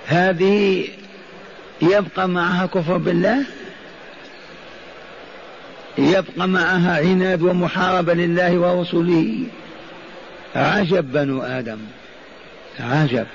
هذه 0.06 0.88
يبقى 1.82 2.28
معها 2.28 2.66
كفر 2.66 2.96
بالله؟ 2.96 3.44
يبقى 5.98 6.48
معها 6.48 6.98
عناد 6.98 7.42
ومحاربة 7.42 8.14
لله 8.14 8.58
ورسوله. 8.58 9.46
عجب 10.56 11.12
بنو 11.12 11.42
آدم. 11.42 11.78
عجب. 12.80 13.26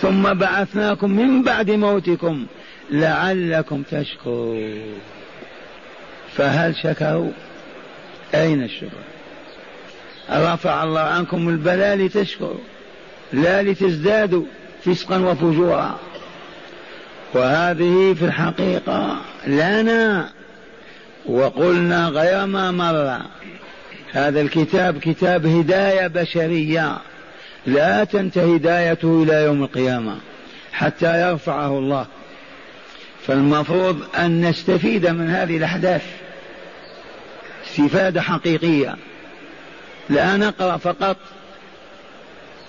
ثم 0.00 0.34
بعثناكم 0.34 1.10
من 1.10 1.42
بعد 1.42 1.70
موتكم. 1.70 2.46
لعلكم 2.90 3.82
تشكرون. 3.82 4.82
فهل 6.36 6.76
شكروا؟ 6.76 7.30
أين 8.34 8.62
الشكر؟ 8.62 9.00
رفع 10.30 10.84
الله 10.84 11.00
عنكم 11.00 11.48
البلاء 11.48 11.96
لتشكروا 11.96 12.60
لا 13.32 13.62
لتزدادوا 13.62 14.44
فسقا 14.84 15.18
وفجورا. 15.18 15.98
وهذه 17.34 18.14
في 18.18 18.24
الحقيقة 18.24 19.16
لنا. 19.46 20.28
وقلنا 21.26 22.08
غير 22.08 22.46
ما 22.46 22.70
مر. 22.70 23.22
هذا 24.12 24.40
الكتاب 24.40 24.98
كتاب 24.98 25.46
هداية 25.46 26.06
بشرية. 26.06 26.98
لا 27.66 28.04
تنتهي 28.04 28.56
هدايته 28.56 29.22
إلى 29.22 29.44
يوم 29.44 29.62
القيامة 29.62 30.16
حتى 30.72 31.28
يرفعه 31.28 31.78
الله. 31.78 32.06
فالمفروض 33.30 34.02
أن 34.18 34.48
نستفيد 34.48 35.06
من 35.06 35.30
هذه 35.30 35.56
الأحداث 35.56 36.02
استفادة 37.66 38.20
حقيقية. 38.20 38.96
لا 40.08 40.36
نقرأ 40.36 40.76
فقط 40.76 41.16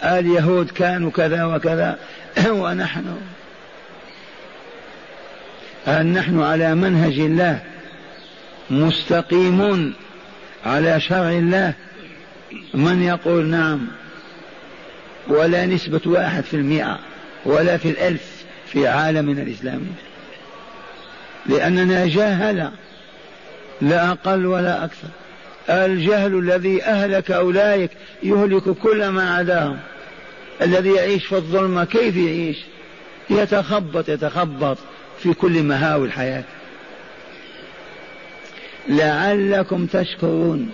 اليهود 0.03 0.69
كانوا 0.71 1.11
كذا 1.11 1.45
وكذا 1.45 1.99
ونحن 2.61 3.17
هل 5.85 6.05
نحن 6.05 6.41
على 6.41 6.75
منهج 6.75 7.19
الله 7.19 7.59
مستقيمون 8.69 9.93
على 10.65 10.99
شرع 10.99 11.29
الله. 11.29 11.73
من 12.73 13.03
يقول 13.03 13.45
نعم؟ 13.45 13.87
ولا 15.27 15.65
نسبة 15.65 16.01
واحد 16.05 16.43
في 16.43 16.53
المئة 16.53 16.99
ولا 17.45 17.77
في 17.77 17.89
الألف 17.89 18.43
في 18.67 18.87
عالمنا 18.87 19.41
الإسلامي. 19.41 20.10
لأننا 21.45 22.07
جاهلة 22.07 22.71
لا 23.81 24.11
أقل 24.11 24.45
ولا 24.45 24.85
أكثر. 24.85 25.07
الجهل 25.69 26.39
الذي 26.39 26.83
أهلك 26.83 27.31
أولئك 27.31 27.91
يهلك 28.23 28.69
كل 28.69 29.07
ما 29.07 29.35
عداهم. 29.35 29.79
الذي 30.61 30.89
يعيش 30.89 31.25
في 31.25 31.35
الظلمة 31.35 31.85
كيف 31.85 32.15
يعيش؟ 32.15 32.57
يتخبط 33.29 34.09
يتخبط 34.09 34.77
في 35.19 35.33
كل 35.33 35.63
مهاوي 35.63 36.07
الحياة. 36.07 36.43
لعلكم 38.89 39.85
تشكرون. 39.85 40.69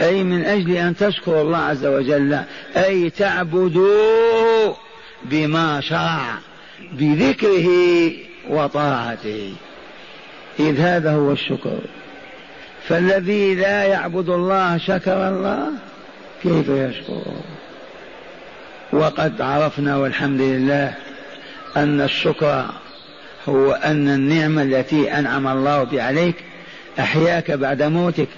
أي 0.00 0.22
من 0.22 0.44
أجل 0.44 0.76
أن 0.76 0.96
تشكروا 0.96 1.42
الله 1.42 1.58
عز 1.58 1.86
وجل 1.86 2.38
أي 2.76 3.10
تعبدوا 3.10 4.74
بما 5.24 5.80
شرع 5.80 6.38
بذكره 6.92 7.68
وطاعته. 8.48 9.52
إذ 10.60 10.80
هذا 10.80 11.12
هو 11.12 11.32
الشكر. 11.32 11.78
فالذي 12.88 13.54
لا 13.54 13.84
يعبد 13.84 14.28
الله 14.28 14.78
شكر 14.78 15.28
الله 15.28 15.68
كيف 16.42 16.68
يشكر؟ 16.68 17.22
وقد 18.92 19.40
عرفنا 19.40 19.96
والحمد 19.96 20.40
لله 20.40 20.94
أن 21.76 22.00
الشكر 22.00 22.66
هو 23.48 23.72
أن 23.72 24.08
النعمة 24.08 24.62
التي 24.62 25.18
أنعم 25.18 25.48
الله 25.48 25.84
بها 25.84 26.02
عليك 26.02 26.34
أحياك 26.98 27.50
بعد 27.50 27.82
موتك 27.82 28.28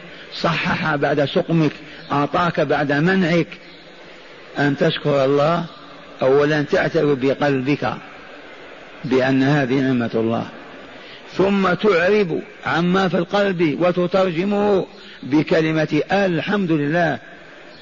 صحح 0.41 0.97
بعد 0.97 1.25
سقمك 1.25 1.73
أعطاك 2.13 2.61
بعد 2.61 2.93
منعك. 2.93 3.49
أن 4.59 4.77
تشكر 4.77 5.25
الله 5.25 5.65
أولا 6.23 6.63
تعترف 6.63 7.19
بقلبك 7.19 7.95
بأن 9.05 9.43
هذه 9.43 9.81
نعمة 9.81 10.11
الله. 10.15 10.47
ثم 11.37 11.75
تعرب 11.75 12.41
عما 12.67 13.09
في 13.09 13.17
القلب 13.17 13.77
وتترجمه 13.81 14.87
بكلمة 15.23 16.03
الحمد 16.13 16.73
لله 16.73 17.19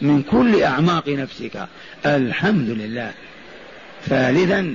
من 0.01 0.23
كل 0.23 0.63
أعماق 0.63 1.09
نفسك. 1.09 1.67
الحمد 2.07 2.69
لله. 2.69 3.11
ثالثا 4.07 4.75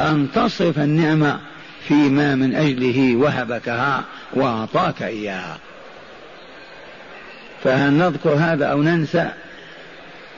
أن 0.00 0.28
تصرف 0.34 0.78
النعمة 0.78 1.40
فيما 1.88 2.34
من 2.34 2.54
أجله 2.54 3.16
وهبكها 3.16 4.04
وأعطاك 4.32 5.02
إياها. 5.02 5.58
فهل 7.64 7.92
نذكر 7.92 8.30
هذا 8.30 8.66
أو 8.66 8.82
ننسى؟ 8.82 9.30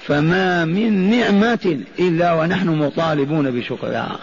فما 0.06 0.64
من 0.64 1.10
نعمة 1.10 1.80
إلا 1.98 2.32
ونحن 2.32 2.68
مطالبون 2.68 3.50
بشكرها. 3.50 4.18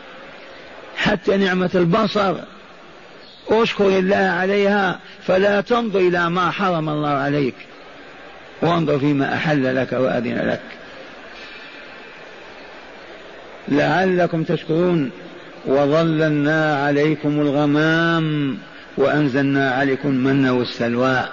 حتى 0.98 1.38
نعمة 1.38 1.70
البصر 1.76 2.36
اشكر 3.50 3.88
الله 3.88 4.16
عليها 4.16 5.00
فلا 5.28 5.62
تنظر 5.62 6.00
إلى 6.00 6.30
ما 6.30 6.52
حرم 6.52 6.90
الله 6.90 7.10
عليك. 7.10 7.56
وانظر 8.62 9.00
فيما 9.00 9.34
أحل 9.34 9.76
لك 9.76 9.94
وأذن 9.94 10.50
لك. 10.50 10.62
لعلكم 13.68 14.44
تشكرون. 14.44 15.12
وظللنا 15.66 16.86
عليكم 16.86 17.42
الغمام 17.42 18.58
وأنزلنا 18.98 19.72
عليكم 19.72 20.10
المن 20.10 20.50
والسلوى 20.50 21.26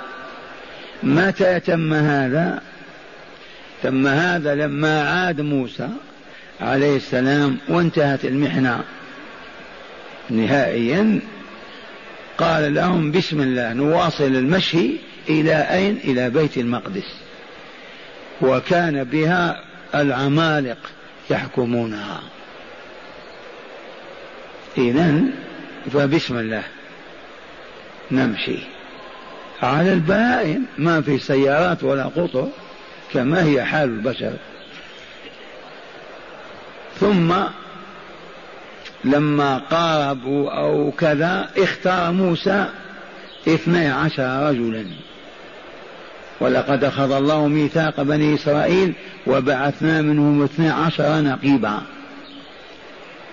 متى 1.03 1.61
تم 1.61 1.95
هذا؟ 1.95 2.61
تم 3.83 4.07
هذا 4.07 4.55
لما 4.55 5.09
عاد 5.09 5.41
موسى 5.41 5.89
عليه 6.61 6.97
السلام 6.97 7.59
وانتهت 7.69 8.25
المحنة. 8.25 8.81
نهائيا 10.31 11.21
قال 12.41 12.75
لهم 12.75 13.11
بسم 13.11 13.41
الله 13.41 13.73
نواصل 13.73 14.25
المشي 14.25 14.91
إلى 15.29 15.55
أين؟ 15.55 15.97
إلى 16.05 16.31
بيت 16.31 16.59
المقدس. 16.59 17.17
وكان 18.43 19.05
بها 19.05 19.65
العمالق 19.95 20.79
يحكمونها. 21.31 22.21
إذا 24.79 25.21
فبسم 25.93 26.39
الله 26.39 26.63
نمشي. 28.11 28.59
على 29.63 29.93
البهائم 29.93 30.67
ما 30.79 31.01
في 31.01 31.19
سيارات 31.19 31.85
ولا 31.85 32.05
قطر 32.05 32.49
كما 33.13 33.45
هي 33.45 33.65
حال 33.65 33.89
البشر. 33.89 34.33
ثم 37.01 37.35
لما 39.05 39.59
قاربوا 39.59 40.51
أو 40.51 40.91
كذا 40.91 41.51
اختار 41.59 42.13
موسى 42.13 42.67
اثني 43.49 43.89
عشر 43.89 44.49
رجلا. 44.49 44.85
ولقد 46.41 46.85
أخذ 46.85 47.13
الله 47.13 47.49
ميثاق 47.49 48.03
بني 48.03 48.35
إسرائيل 48.35 48.93
وبعثنا 49.27 50.03
منهم 50.03 50.43
اثني 50.43 50.69
عشر 50.69 51.21
نقيبا. 51.21 51.83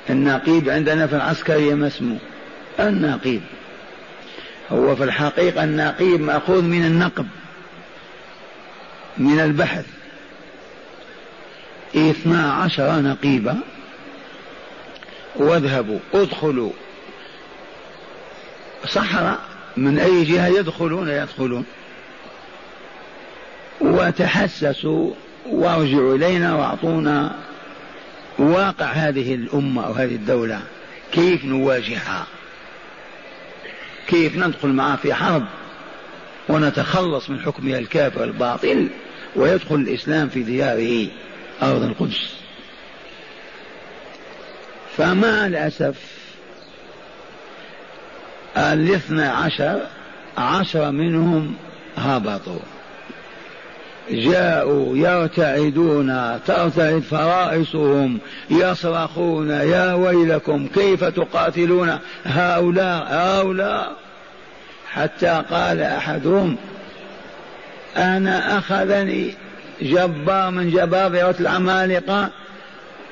النقيب 0.10 0.70
عندنا 0.70 1.08
في 1.08 1.16
العسكرية 1.16 1.74
ما 1.74 1.88
اسمه؟ 1.88 2.18
النقيب. 2.80 3.42
هو 4.72 4.96
في 4.96 5.04
الحقيقة 5.04 5.64
النقيب 5.64 6.22
مأخوذ 6.22 6.62
من 6.62 6.86
النقب 6.86 7.28
من 9.18 9.40
البحث. 9.40 9.86
اثنا 11.96 12.52
عشر 12.52 13.02
نقيبا. 13.02 13.58
واذهبوا 15.38 16.00
ادخلوا. 16.14 16.72
صحراء 18.86 19.40
من 19.78 20.00
أي 20.00 20.24
جهة 20.24 20.48
يدخلون 20.48 21.10
يدخلون. 21.10 21.66
وتحسسوا 23.82 25.12
وارجعوا 25.46 26.16
إلينا 26.16 26.56
وأعطونا 26.56 27.36
واقع 28.38 28.86
هذه 28.86 29.36
الأمة 29.36 29.86
أو 29.86 29.92
هذه 29.92 30.16
الدولة. 30.16 30.62
كيف 31.12 31.46
نواجهها؟ 31.46 32.28
كيف 34.08 34.38
ندخل 34.38 34.68
معها 34.68 34.96
في 34.96 35.14
حرب 35.14 35.46
ونتخلص 36.50 37.30
من 37.30 37.40
حكمها 37.40 37.80
الكافر 37.80 38.24
الباطل 38.24 38.88
ويدخل 39.36 39.76
الإسلام 39.76 40.30
في 40.30 40.44
دياره 40.44 41.08
أرض 41.64 41.84
القدس؟ 41.84 42.47
فمع 44.98 45.46
الأسف 45.46 45.96
الاثنى 48.58 49.26
عشر 49.26 49.80
عشر 50.38 50.92
منهم 50.92 51.56
هبطوا. 51.98 52.60
جاءوا 54.10 54.98
يرتعدون 54.98 56.40
ترتعد 56.48 57.00
فرائصهم 57.00 58.20
يصرخون 58.50 59.50
يا 59.50 59.94
ويلكم 59.94 60.68
كيف 60.68 61.04
تقاتلون 61.04 62.00
هؤلاء؟ 62.26 63.08
هؤلاء. 63.10 63.96
حتى 64.92 65.44
قال 65.52 65.82
أحدهم 65.82 66.58
أنا 67.98 68.58
أخذني 68.58 69.34
جبار 69.82 70.52
من 70.52 70.70
جبابرة 70.70 71.36
العمالقة 71.40 72.30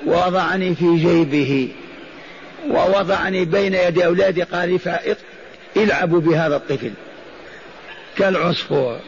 وضعني 0.05 0.75
في 0.75 0.97
جيبه 0.97 1.69
ووضعني 2.69 3.45
بين 3.45 3.73
يدي 3.73 4.05
أولادي 4.05 4.43
قال 4.43 4.79
العبوا 5.77 6.19
بهذا 6.19 6.55
الطفل. 6.55 6.91
كالعصفور. 8.17 8.99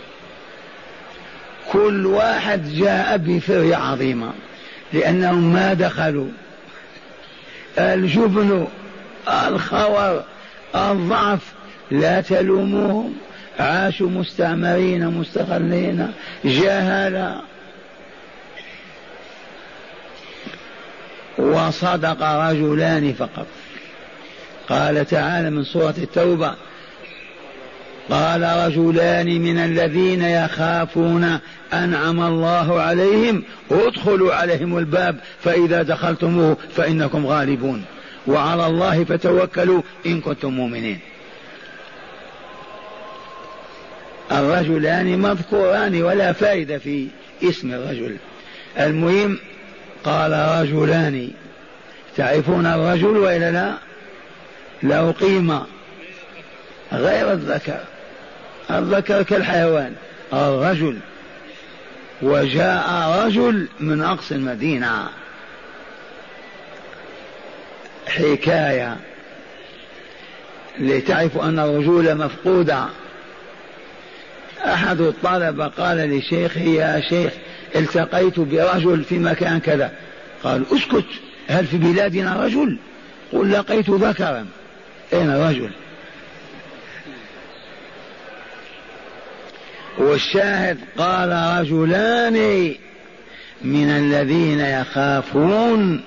كل 1.72 2.06
واحد 2.06 2.74
جاء 2.74 3.18
بفرية 3.18 3.76
عظيمة 3.76 4.34
لأنهم 4.94 5.54
ما 5.54 5.74
دخلوا. 5.74 6.30
الجبن 7.80 8.68
الخور 9.48 10.24
الضعف 10.76 11.54
لا 11.92 12.22
تلوموهم. 12.22 13.14
عاشوا 13.60 14.10
مستعمرين 14.10 15.08
مستقلين 15.08 16.14
جهلا 16.46 17.42
وصدق 21.38 22.24
رجلان 22.24 23.14
فقط. 23.14 23.48
قال 24.70 25.06
تعالى 25.06 25.50
من 25.50 25.64
سورة 25.64 25.96
التوبة 25.98 26.54
قال 28.10 28.42
رجلان 28.42 29.42
من 29.42 29.58
الذين 29.58 30.22
يخافون 30.22 31.40
أنعم 31.74 32.20
الله 32.20 32.82
عليهم 32.82 33.44
ادخلوا 33.72 34.34
عليهم 34.34 34.78
الباب 34.78 35.20
فإذا 35.44 35.82
دخلتموه 35.82 36.58
فإنكم 36.76 37.28
غالبون. 37.28 37.86
وعلى 38.28 38.68
الله 38.68 39.04
فتوكلوا 39.04 39.82
إن 40.06 40.22
كنتم 40.22 40.54
مؤمنين. 40.54 41.00
الرجلان 44.32 45.20
مذكوران 45.20 46.04
ولا 46.04 46.34
فائدة 46.34 46.78
في 46.78 47.08
اسم 47.44 47.74
الرجل. 47.74 48.18
المهم 48.80 49.40
قال 50.08 50.32
رجلان. 50.32 51.32
تعرفون 52.18 52.66
الرجل 52.66 53.18
وإلا 53.18 53.52
لا؟ 53.52 53.74
له 54.84 55.12
قيمة 55.12 55.66
غير 56.94 57.32
الذكر. 57.32 57.80
الذكر 58.72 59.24
كالحيوان. 59.24 59.96
الرجل. 60.34 60.98
وجاء 62.22 63.26
رجل 63.26 63.68
من 63.80 64.02
أقصى 64.02 64.36
المدينة. 64.36 65.10
حكاية. 68.08 68.98
لتعرفوا 70.80 71.44
أن 71.44 71.60
الرجولة 71.60 72.14
مفقودة 72.14 72.86
أحد 74.66 75.02
الطلبة 75.02 75.68
قال 75.68 75.98
لشيخه 75.98 76.62
يا 76.62 77.02
شيخ 77.10 77.34
التقيت 77.76 78.40
برجل 78.40 79.04
في 79.04 79.20
مكان 79.20 79.60
كذا. 79.60 79.92
قال 80.44 80.64
اسكت 80.72 81.06
هل 81.48 81.66
في 81.68 81.78
بلادنا 81.78 82.44
رجل؟ 82.44 82.78
قل 83.34 83.52
لقيت 83.52 83.90
ذكرا. 83.90 84.46
أين 85.14 85.32
رجل؟ 85.36 85.70
والشاهد 89.98 90.78
قال 90.98 91.60
رجلان 91.60 92.74
من 93.62 93.90
الذين 93.90 94.60
يخافون 94.60 96.02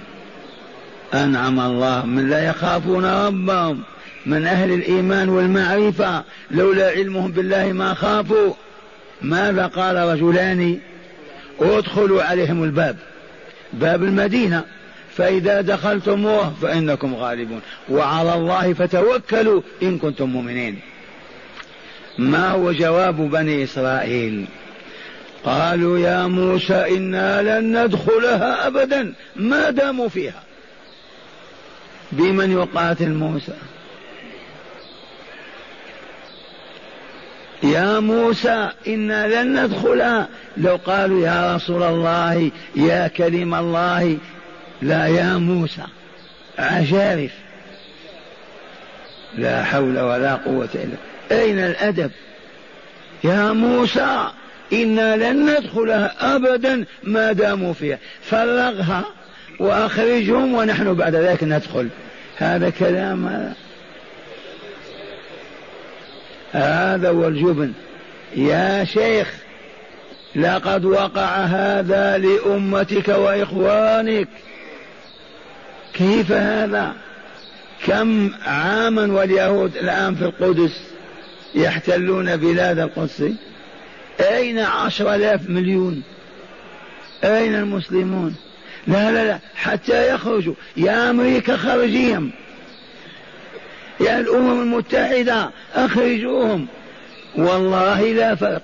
أنعم 1.14 1.60
الله. 1.60 2.06
من 2.06 2.30
لا 2.30 2.48
يخافون 2.48 3.04
ربهم 3.04 3.82
من 4.26 4.46
أهل 4.46 4.72
الإيمان 4.72 5.28
والمعرفة 5.28 6.24
لولا 6.50 6.90
علمهم 6.90 7.30
بالله 7.30 7.72
ما 7.72 7.94
خافوا. 7.94 8.54
ماذا 9.22 9.66
قال 9.66 9.96
رجلان؟ 9.96 10.80
ادخلوا 11.60 12.22
عليهم 12.22 12.64
الباب 12.64 12.96
باب 13.72 14.02
المدينة. 14.02 14.64
فإذا 15.16 15.60
دخلتموه 15.60 16.54
فإنكم 16.62 17.14
غالبون. 17.14 17.60
وعلى 17.88 18.34
الله 18.34 18.72
فتوكلوا 18.72 19.62
إن 19.82 19.98
كنتم 19.98 20.28
مؤمنين. 20.28 20.78
ما 22.18 22.50
هو 22.50 22.72
جواب 22.72 23.16
بني 23.30 23.64
إسرائيل؟ 23.64 24.44
قالوا 25.44 25.98
يا 25.98 26.26
موسى 26.26 26.96
إنا 26.96 27.60
لن 27.60 27.84
ندخلها 27.84 28.66
أبدا 28.66 29.12
ما 29.36 29.70
داموا 29.70 30.08
فيها. 30.08 30.42
بمن 32.12 32.52
يقاتل 32.52 33.08
موسى؟ 33.08 33.52
يا 37.62 38.00
موسى 38.00 38.70
إنا 38.86 39.42
لن 39.42 39.64
ندخلها 39.64 40.28
لو 40.56 40.76
قالوا 40.76 41.26
يا 41.26 41.56
رسول 41.56 41.82
الله 41.82 42.50
يا 42.76 43.08
كلم 43.08 43.54
الله 43.54 44.18
لا 44.82 45.06
يا 45.06 45.36
موسى. 45.36 45.82
عجارف 46.58 47.30
لا 49.38 49.64
حول 49.64 49.98
ولا 49.98 50.34
قوة 50.34 50.68
إلا 50.74 50.96
أين 51.40 51.58
الأدب؟ 51.58 52.10
يا 53.24 53.52
موسى 53.52 54.30
إنا 54.72 55.16
لن 55.16 55.50
ندخلها 55.50 56.36
أبدا 56.36 56.84
ما 57.02 57.32
داموا 57.32 57.72
فيها. 57.72 57.98
فرغها 58.22 59.04
وأخرجهم 59.60 60.54
ونحن 60.54 60.94
بعد 60.94 61.14
ذلك 61.14 61.44
ندخل. 61.44 61.88
هذا 62.36 62.70
كلام 62.70 63.26
هذا 63.26 63.54
هذا 66.52 67.10
هو 67.10 67.28
الجبن. 67.28 67.72
يا 68.36 68.84
شيخ 68.84 69.28
لقد 70.36 70.84
وقع 70.84 71.36
هذا 71.36 72.18
لأمتك 72.18 73.08
وإخوانك. 73.08 74.28
كيف 75.94 76.32
هذا؟ 76.32 76.92
كم 77.86 78.30
عاما 78.46 79.12
واليهود 79.12 79.76
الآن 79.76 80.14
في 80.14 80.24
القدس 80.24 80.80
يحتلون 81.54 82.36
بلاد 82.36 82.78
القدس؟ 82.78 83.22
أين 84.20 84.58
عشر 84.58 85.14
آلاف 85.14 85.50
مليون؟ 85.50 86.02
أين 87.24 87.54
المسلمون؟ 87.54 88.36
لا 88.86 89.12
لا 89.12 89.24
لا 89.24 89.38
حتى 89.54 90.14
يخرجوا. 90.14 90.54
يا 90.76 91.10
أمريكا 91.10 91.56
خرجيهم. 91.56 92.30
يا 94.00 94.20
الأمم 94.20 94.62
المتحدة 94.62 95.50
أخرجوهم. 95.74 96.66
والله 97.36 98.12
لا 98.12 98.34
فرق. 98.34 98.62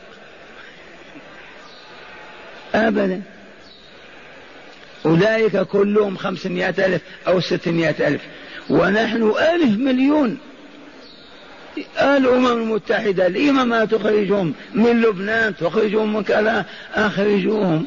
أبدا. 2.75 3.23
أولئك 5.07 5.57
كلهم 5.57 6.17
خمسمائة 6.17 6.87
ألف 6.87 7.03
أو 7.27 7.41
ستمائة 7.41 8.09
ألف. 8.09 8.21
ونحن 8.71 9.33
ألف 9.41 9.79
مليون. 9.79 10.39
الأمم 12.01 12.47
المتحدة 12.47 13.29
لما 13.29 13.65
ما 13.65 13.85
تخرجهم. 13.85 14.55
من 14.75 15.03
لبنان 15.03 15.57
تخرجهم 15.57 16.17
من 16.17 16.23
كذا 16.23 16.65
أخرجوهم. 16.95 17.87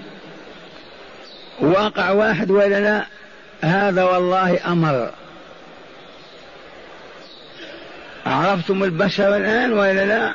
واقع 1.60 2.12
واحد 2.12 2.52
ولا 2.52 2.80
لا؟ 2.80 3.06
هذا 3.62 4.04
والله 4.04 4.60
أمر. 4.68 5.12
عرفتم 8.30 8.84
البشر 8.84 9.36
الآن 9.36 9.74
ولا 9.74 10.06
لا؟ 10.06 10.34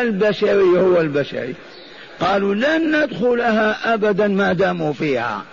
البشري 0.00 0.78
هو 0.78 1.00
البشري. 1.00 1.54
قالوا 2.20 2.54
لن 2.54 2.96
ندخلها 2.96 3.94
أبدا 3.94 4.28
ما 4.28 4.52
داموا 4.52 4.92
فيها. 4.92 5.44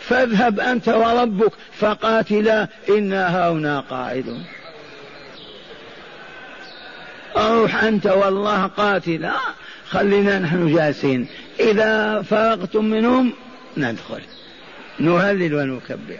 فاذهب 0.00 0.60
أنت 0.60 0.88
وربك 0.88 1.52
فقاتلا 1.78 2.68
إنا 2.88 3.50
هنا 3.50 3.80
قاعدون. 3.80 4.44
أروح 7.36 7.84
أنت 7.84 8.06
والله 8.06 8.66
قاتلا. 8.66 9.32
خلينا 9.88 10.38
نحن 10.38 10.74
جالسين. 10.74 11.26
إذا 11.60 12.22
فرغتم 12.22 12.84
منهم 12.84 13.32
ندخل. 13.76 14.20
نهلل 14.98 15.54
ونكبر. 15.54 16.18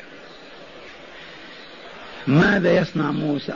ماذا 2.27 2.73
يصنع 2.73 3.11
موسى؟ 3.11 3.55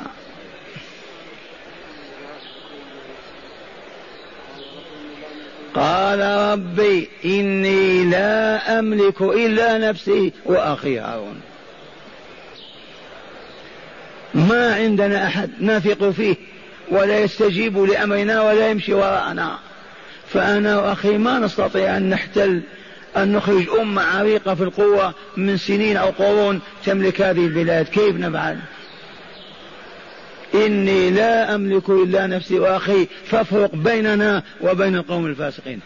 قال 5.79 6.21
ربي 6.53 7.09
إني 7.25 8.05
لا 8.05 8.79
أملك 8.79 9.23
إلا 9.23 9.79
نفسي 9.79 10.33
وأخي 10.45 10.99
هارون. 10.99 11.41
ما 14.35 14.75
عندنا 14.75 15.27
أحد 15.27 15.51
نثق 15.61 16.11
فيه 16.11 16.37
ولا 16.91 17.19
يستجيب 17.19 17.79
لأمرنا 17.79 18.43
ولا 18.43 18.71
يمشي 18.71 18.95
وراءنا. 18.95 19.59
فأنا 20.33 20.79
وأخي 20.79 21.19
ما 21.19 21.39
نستطيع 21.39 21.97
أن 21.97 22.11
نحتل 22.11 22.63
أن 23.17 23.33
نخرج 23.33 23.69
أمة 23.81 24.03
عريقة 24.03 24.55
في 24.55 24.63
القوة 24.63 25.15
من 25.37 25.57
سنين 25.57 25.97
أو 25.97 26.11
قرون 26.11 26.61
تملك 26.87 27.21
هذه 27.21 27.47
البلاد. 27.47 27.87
كيف 27.87 28.17
نفعل؟ 28.17 28.59
إني 30.67 31.11
لا 31.11 31.55
أملك 31.55 31.89
إلا 31.89 32.27
نفسي 32.27 32.59
وأخي 32.59 33.07
فافرق 33.25 33.75
بيننا 33.75 34.43
وبين 34.61 34.97
القوم 34.97 35.27
الفاسقين. 35.27 35.81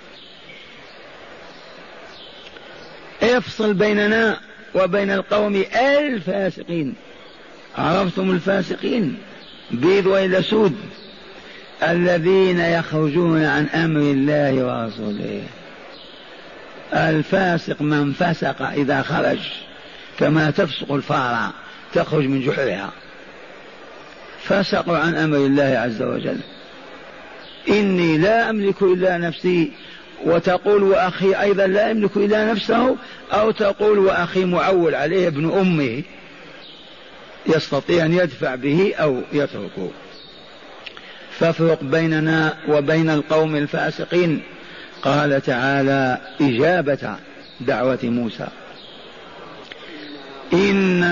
افصل 3.22 3.74
بيننا 3.74 4.40
وبين 4.74 5.10
القوم 5.10 5.64
الفاسقين. 5.76 6.94
عرفتم 7.78 8.30
الفاسقين؟ 8.30 9.18
بيض 9.70 10.06
وإلى 10.06 10.42
سود. 10.42 10.76
الذين 11.82 12.60
يخرجون 12.60 13.44
عن 13.44 13.66
أمر 13.66 14.00
الله 14.00 14.54
ورسوله. 14.54 15.42
الفاسق 16.94 17.82
من 17.82 18.12
فسق 18.12 18.62
إذا 18.62 19.02
خرج 19.02 19.38
كما 20.18 20.50
تفسق 20.50 20.92
الفارة 20.92 21.52
تخرج 21.94 22.24
من 22.24 22.40
جحرها. 22.40 22.92
فسقوا 24.44 24.98
عن 24.98 25.14
أمر 25.14 25.36
الله 25.36 25.62
عز 25.62 26.02
وجل. 26.02 26.38
إني 27.68 28.18
لا 28.18 28.50
أملك 28.50 28.82
إلا 28.82 29.18
نفسي 29.18 29.72
وتقول 30.24 30.82
وأخي 30.82 31.34
أيضا 31.34 31.66
لا 31.66 31.90
يملك 31.90 32.16
إلا 32.16 32.52
نفسه 32.52 32.96
أو 33.32 33.50
تقول 33.50 33.98
وأخي 33.98 34.44
معول 34.44 34.94
عليه 34.94 35.28
ابن 35.28 35.50
امه 35.50 36.02
يستطيع 37.46 38.04
أن 38.04 38.12
يدفع 38.12 38.54
به 38.54 38.94
أو 38.94 39.20
يتركه. 39.32 39.90
فافرق 41.38 41.84
بيننا 41.84 42.56
وبين 42.68 43.10
القوم 43.10 43.56
الفاسقين. 43.56 44.42
قال 45.02 45.42
تعالى 45.42 46.18
إجابة 46.40 47.16
دعوة 47.60 47.98
موسى. 48.02 48.46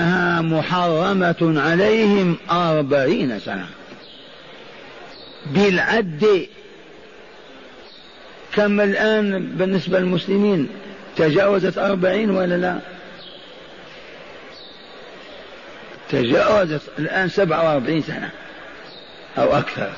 إنها 0.01 0.41
محرمة 0.41 1.61
عليهم 1.61 2.37
أربعين 2.51 3.39
سنة. 3.39 3.67
بالعد 5.45 6.47
كم 8.53 8.81
الآن 8.81 9.45
بالنسبة 9.45 9.99
للمسلمين؟ 9.99 10.69
تجاوزت 11.17 11.77
أربعين 11.77 12.29
ولا 12.29 12.57
لا؟ 12.57 12.79
تجاوزت 16.09 16.81
الآن 16.99 17.29
سبعة 17.29 17.69
وأربعين 17.69 18.01
سنة 18.01 18.29
أو 19.37 19.57
أكثر. 19.57 19.91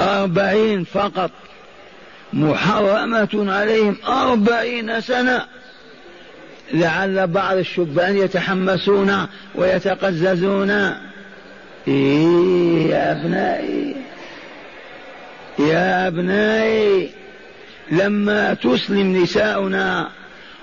أربعين 0.00 0.84
فقط. 0.84 1.30
محرمة 2.32 3.52
عليهم 3.52 3.96
أربعين 4.08 5.00
سنة. 5.00 5.46
لعل 6.72 7.26
بعض 7.26 7.56
الشبان 7.56 8.16
يتحمسون 8.16 9.26
ويتقززون. 9.54 10.70
إيه 11.88 12.90
يا 12.90 13.12
أبنائي 13.12 13.96
يا 15.58 16.06
أبنائي 16.06 17.10
لما 17.90 18.54
تسلم 18.54 19.22
نساؤنا 19.22 20.08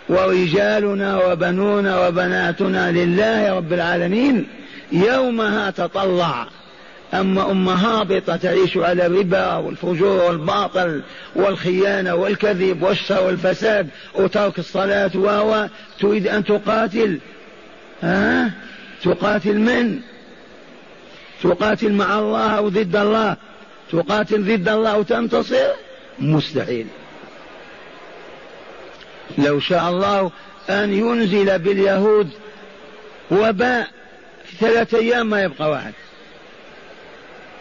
ورجالنا 0.09 1.25
وبنونا 1.27 2.07
وبناتنا 2.07 2.91
لله 2.91 3.53
رب 3.53 3.73
العالمين 3.73 4.47
يومها 4.91 5.71
تطلع. 5.71 6.47
أما 7.19 7.51
أمة 7.51 7.73
هابطة 7.73 8.35
تعيش 8.35 8.77
على 8.77 9.05
الربا 9.05 9.55
والفجور 9.55 10.23
والباطل 10.23 11.01
والخيانة 11.35 12.15
والكذب 12.15 12.83
والشر 12.83 13.23
والفساد 13.23 13.89
وترك 14.15 14.59
الصلاة 14.59 15.11
و 15.15 15.67
تريد 15.99 16.27
أن 16.27 16.43
تقاتل. 16.43 17.19
ها؟ 18.03 18.51
تقاتل 19.03 19.59
من؟ 19.59 19.99
تقاتل 21.43 21.91
مع 21.91 22.19
الله 22.19 22.49
أو 22.57 22.69
ضد 22.69 22.95
الله؟ 22.95 23.37
تقاتل 23.91 24.43
ضد 24.43 24.69
الله 24.69 24.97
وتنتصر؟ 24.97 25.67
مستحيل. 26.19 26.87
لو 29.37 29.59
شاء 29.59 29.89
الله 29.89 30.31
أن 30.69 30.93
ينزل 30.93 31.59
باليهود 31.59 32.29
وباء 33.31 33.87
ثلاثة 34.59 34.97
أيام 34.97 35.29
ما 35.29 35.43
يبقى 35.43 35.69
واحد. 35.69 35.93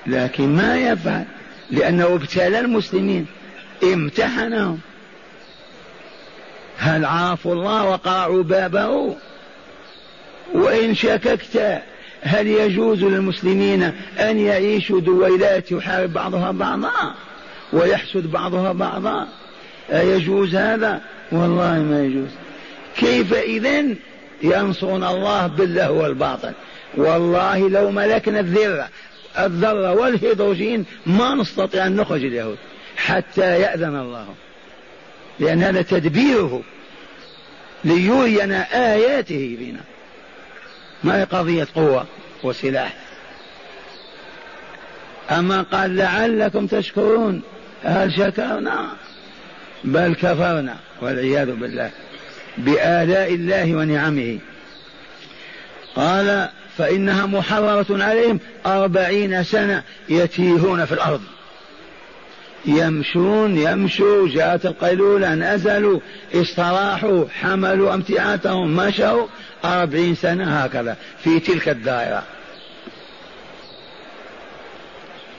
لكن 0.07 0.57
ما 0.57 0.79
يفعل 0.79 1.25
لأنه 1.71 2.05
ابتلى 2.07 2.61
المسلمين 2.61 3.27
امتحنهم. 3.83 4.79
هل 6.79 7.05
عرفوا 7.05 7.53
الله 7.53 7.85
وقرعوا 7.85 8.43
بابه؟ 8.43 9.17
وإن 10.55 10.95
شككت 10.95 11.83
هل 12.23 12.47
يجوز 12.47 13.05
للمسلمين 13.05 13.83
أن 14.21 14.39
يعيشوا 14.39 15.01
دويلات 15.01 15.73
يحارب 15.73 16.13
بعضها 16.13 16.51
بعضا؟ 16.51 17.15
ويحسد 17.73 18.31
بعضها 18.31 18.73
بعضا؟ 18.73 19.29
أيجوز 19.91 20.55
هذا؟ 20.55 21.01
والله 21.33 21.79
ما 21.79 22.05
يجوز. 22.05 22.31
كيف 22.97 23.35
إذن 23.35 23.97
ينصرون 24.43 25.05
الله 25.05 25.47
بالله 25.47 25.93
والباطل؟ 25.93 26.53
والله 26.97 27.69
لو 27.69 27.91
ملكنا 27.91 28.41
الذرة 28.41 28.89
الذرة 29.39 29.93
والهيدروجين 29.93 30.85
ما 31.07 31.35
نستطيع 31.35 31.87
أن 31.87 31.97
نخرج 31.97 32.25
اليهود 32.25 32.59
حتى 32.97 33.61
يأذن 33.61 33.97
الله. 33.97 34.27
لأن 35.41 35.63
هذا 35.63 35.83
تدبيره 35.83 36.63
ليرينا 37.85 38.93
آياته 38.95 39.57
فينا. 39.59 39.81
ما 41.05 41.21
هي 41.21 41.25
قضية 41.25 41.67
قوة 41.75 42.07
وسلاح؟ 42.43 42.97
أما 45.31 45.63
قال 45.63 45.97
لعلكم 45.97 46.67
تشكرون 46.67 47.43
هل 47.85 48.13
شكرنا؟ 48.13 48.89
بل 49.85 50.15
كفرنا 50.15 50.77
والعياذ 51.03 51.53
بالله 51.53 51.91
بآلاء 52.59 53.35
الله 53.35 53.75
ونعمه. 53.75 54.39
قال 55.97 56.49
فإنها 56.79 57.27
محررة 57.27 57.87
عليهم 57.91 58.41
أربعين 58.67 59.45
سنة 59.45 59.83
يتيهون 60.09 60.85
في 60.85 60.93
الأرض. 60.93 61.21
يمشون 62.67 63.59
يمشوا 63.59 64.29
جاءت 64.29 64.67
القيلولة 64.67 65.35
نزلوا 65.35 66.01
استراحوا 66.35 67.25
حملوا 67.41 67.95
أمتعاتهم 67.95 68.77
مشوا 68.77 69.27
أربعين 69.65 70.15
سنة 70.15 70.59
هكذا 70.59 70.97
في 71.25 71.41
تلك 71.41 71.69
الدائرة. 71.69 72.23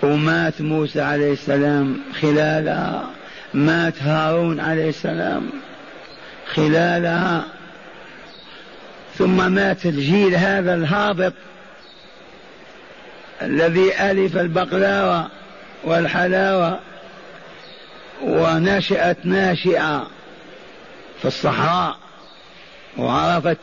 ومات 0.04 0.62
موسى 0.62 1.02
عليه 1.02 1.34
السلام 1.34 1.98
خلالها. 2.22 3.10
مات 3.54 4.04
هارون 4.04 4.60
عليه 4.60 4.90
السلام 4.90 5.50
خلالها. 6.54 7.55
ثم 9.18 9.52
مات 9.52 9.86
الجيل 9.86 10.36
هذا 10.36 10.76
الهابط 10.76 11.34
الذي 13.42 14.02
ألف 14.02 14.38
البقلاوة 14.38 15.28
والحلاوة 15.84 16.80
ونشأت 18.24 19.26
ناشئة 19.26 20.08
في 21.22 21.26
الصحراء 21.26 21.98
وعرفت 22.98 23.58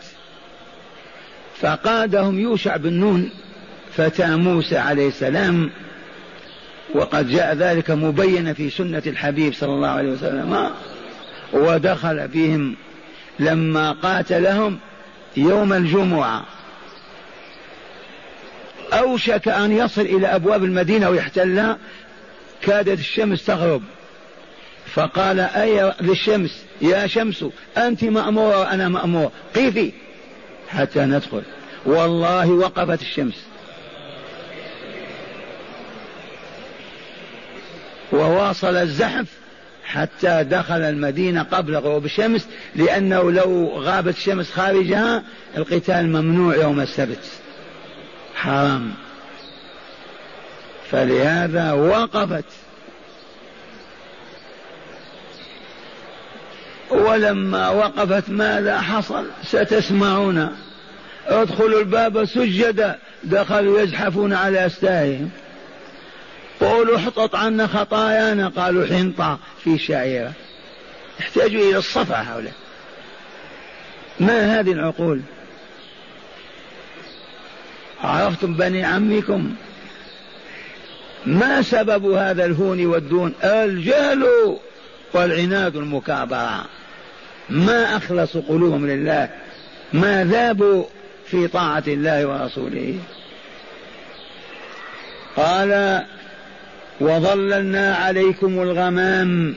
فقادهم 1.61 2.39
يوشع 2.39 2.77
بن 2.77 2.93
نون 2.93 3.31
فتى 3.97 4.37
موسى 4.37 4.79
عليه 4.79 5.09
السلام 5.09 5.71
وقد 6.95 7.29
جاء 7.29 7.55
ذلك 7.55 7.91
مبينا 7.91 8.53
في 8.53 8.71
سنة 8.71 9.03
الحبيب 9.07 9.55
صلى 9.55 9.75
الله 9.75 9.89
عليه 9.89 10.11
وسلم 10.11 10.71
ودخل 11.53 12.29
فيهم 12.29 12.77
لما 13.39 13.93
قاتلهم 13.93 14.79
يوم 15.37 15.73
الجمعة. 15.73 16.45
أوشك 18.93 19.49
أن 19.49 19.73
يصل 19.73 20.01
إلى 20.01 20.27
أبواب 20.27 20.65
المدينة 20.65 21.11
ويحتلها 21.11 21.79
كادت 22.63 22.99
الشمس 22.99 23.45
تغرب. 23.45 23.83
فقال 24.95 25.41
أي 25.41 25.95
للشمس 26.01 26.65
يا 26.81 27.07
شمس 27.07 27.45
أنت 27.77 28.05
مأمورة 28.05 28.61
وأنا 28.61 28.89
مأمور. 28.89 29.31
قيفي. 29.55 29.93
حتى 30.69 31.01
ندخل. 31.01 31.43
والله 31.87 32.51
وقفت 32.51 33.03
الشمس. 33.03 33.47
وواصل 38.13 38.77
الزحف. 38.77 39.42
حتى 39.93 40.45
دخل 40.45 40.81
المدينة 40.81 41.43
قبل 41.43 41.77
غروب 41.77 42.05
الشمس 42.05 42.47
لأنه 42.77 43.33
لو 43.33 43.69
غابت 43.79 44.17
الشمس 44.17 44.51
خارجها 44.51 45.23
القتال 45.57 46.09
ممنوع 46.09 46.57
يوم 46.57 46.81
السبت. 46.81 47.25
حرام. 48.35 48.93
فلهذا 50.91 51.73
وقفت. 51.73 52.45
ولما 56.91 57.69
وقفت 57.69 58.31
ماذا 58.31 58.81
حصل؟ 58.81 59.27
ستسمعون. 59.45 60.57
ادخلوا 61.27 61.81
الباب 61.81 62.25
سجدا. 62.25 62.99
دخلوا 63.25 63.81
يزحفون 63.81 64.33
على 64.33 64.67
استاههم 64.67 65.31
قولوا 66.63 66.97
احطط 66.97 67.35
عنا 67.35 67.67
خطايانا 67.67 68.49
قالوا 68.49 68.87
حنطة 68.87 69.39
في 69.65 69.79
شعيرة. 69.79 70.33
يحتاجوا 71.21 71.61
إلى 71.61 71.77
الصفع 71.79 72.23
هؤلاء. 72.23 72.53
ما 74.21 74.61
هذه 74.61 74.73
العقول؟ 74.73 75.21
عرفتم 78.05 78.55
بني 78.55 78.85
عمكم؟ 78.85 79.55
ما 81.27 81.63
سبب 81.63 82.13
هذا 82.13 82.45
الهون 82.45 82.87
والدون؟ 82.87 83.35
الجهل 83.45 84.27
والعناد 85.13 85.77
المكابرة. 85.77 86.65
ما 87.51 87.97
أخلصوا 87.97 88.43
قلوبهم 88.49 88.87
لله؟ 88.87 89.29
ما 89.93 90.25
ذابوا 90.25 90.85
في 91.27 91.49
طاعة 91.49 91.85
الله 91.87 92.27
ورسوله؟ 92.27 92.99
قال 95.37 96.03
وظللنا 97.03 97.95
عليكم 97.95 98.63
الغمام 98.63 99.55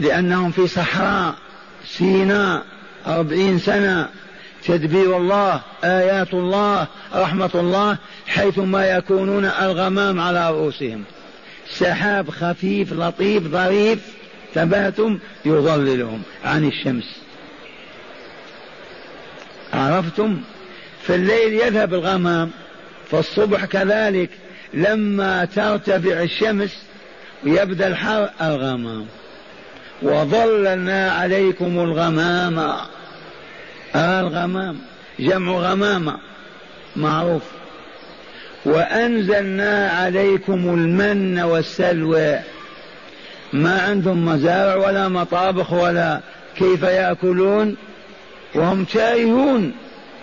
لأنهم 0.00 0.50
في 0.50 0.66
صحراء 0.66 1.34
سيناء 1.86 2.62
أربعين 3.06 3.58
سنة. 3.58 4.08
تدبير 4.64 5.16
الله 5.16 5.60
آيات 5.84 6.34
الله 6.34 6.86
رحمة 7.14 7.50
الله 7.54 7.98
حيثما 8.26 8.86
يكونون 8.86 9.44
الغمام 9.44 10.20
على 10.20 10.50
رؤوسهم. 10.50 11.04
سحاب 11.78 12.30
خفيف 12.30 12.92
لطيف 12.92 13.42
ظريف 13.42 13.98
تباتم 14.54 15.18
يظللهم 15.44 16.22
عن 16.44 16.64
الشمس. 16.68 17.20
عرفتم؟ 19.72 20.40
في 21.02 21.14
الليل 21.14 21.52
يذهب 21.54 21.94
الغمام 21.94 22.50
فالصبح 23.10 23.64
كذلك. 23.64 24.30
لما 24.74 25.44
ترتفع 25.44 26.22
الشمس 26.22 26.82
ويبدا 27.44 27.86
الحر 27.86 28.30
الغمام. 28.40 29.06
وظللنا 30.02 31.10
عليكم 31.10 31.78
الغمام. 31.78 32.74
الغمام 33.96 34.76
جمع 35.18 35.52
غمامة 35.52 36.18
معروف. 36.96 37.42
وأنزلنا 38.64 39.90
عليكم 39.90 40.52
المن 40.54 41.38
والسلوى. 41.38 42.38
ما 43.52 43.82
عندهم 43.82 44.26
مزارع 44.26 44.76
ولا 44.76 45.08
مطابخ 45.08 45.72
ولا 45.72 46.20
كيف 46.56 46.82
يأكلون؟ 46.82 47.76
وهم 48.54 48.84
تائهون 48.84 49.72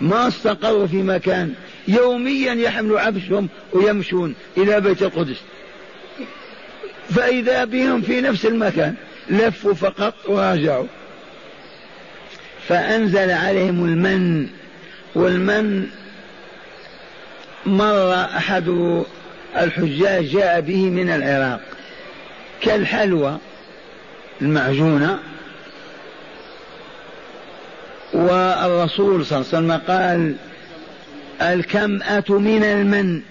ما 0.00 0.28
استقروا 0.28 0.86
في 0.86 1.02
مكان. 1.02 1.54
يوميا 1.88 2.54
يحملوا 2.54 3.00
عبشهم 3.00 3.48
ويمشون 3.72 4.34
إلى 4.56 4.80
بيت 4.80 5.02
القدس. 5.02 5.36
فإذا 7.10 7.64
بهم 7.64 8.02
في 8.02 8.20
نفس 8.20 8.46
المكان 8.46 8.94
لفوا 9.30 9.74
فقط 9.74 10.14
وراجعوا 10.26 10.86
فأنزل 12.68 13.30
عليهم 13.30 13.84
المن 13.84 14.48
والمن 15.14 15.86
مر 17.66 18.14
أحد 18.14 18.68
الحجاج 19.56 20.24
جاء 20.24 20.60
به 20.60 20.90
من 20.90 21.10
العراق. 21.10 21.60
كالحلوى 22.60 23.38
المعجونة. 24.42 25.18
والرسول 28.12 29.26
صلى 29.26 29.38
الله 29.38 29.48
عليه 29.52 29.58
وسلم 29.58 29.72
قال 29.72 30.34
الكمأة 31.42 32.24
من 32.28 32.64
المن 32.64 33.22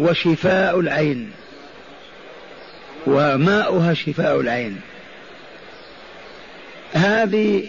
وشفاء 0.00 0.80
العين. 0.80 1.30
وماؤها 3.06 3.94
شفاء 3.94 4.40
العين. 4.40 4.80
هذه 6.92 7.66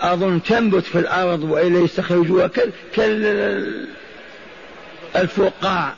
أظن 0.00 0.42
تنبت 0.42 0.84
في 0.84 0.98
الأرض 0.98 1.42
وإلا 1.44 1.78
يستخرجوها 1.78 2.50
كالفقاع 5.14 5.94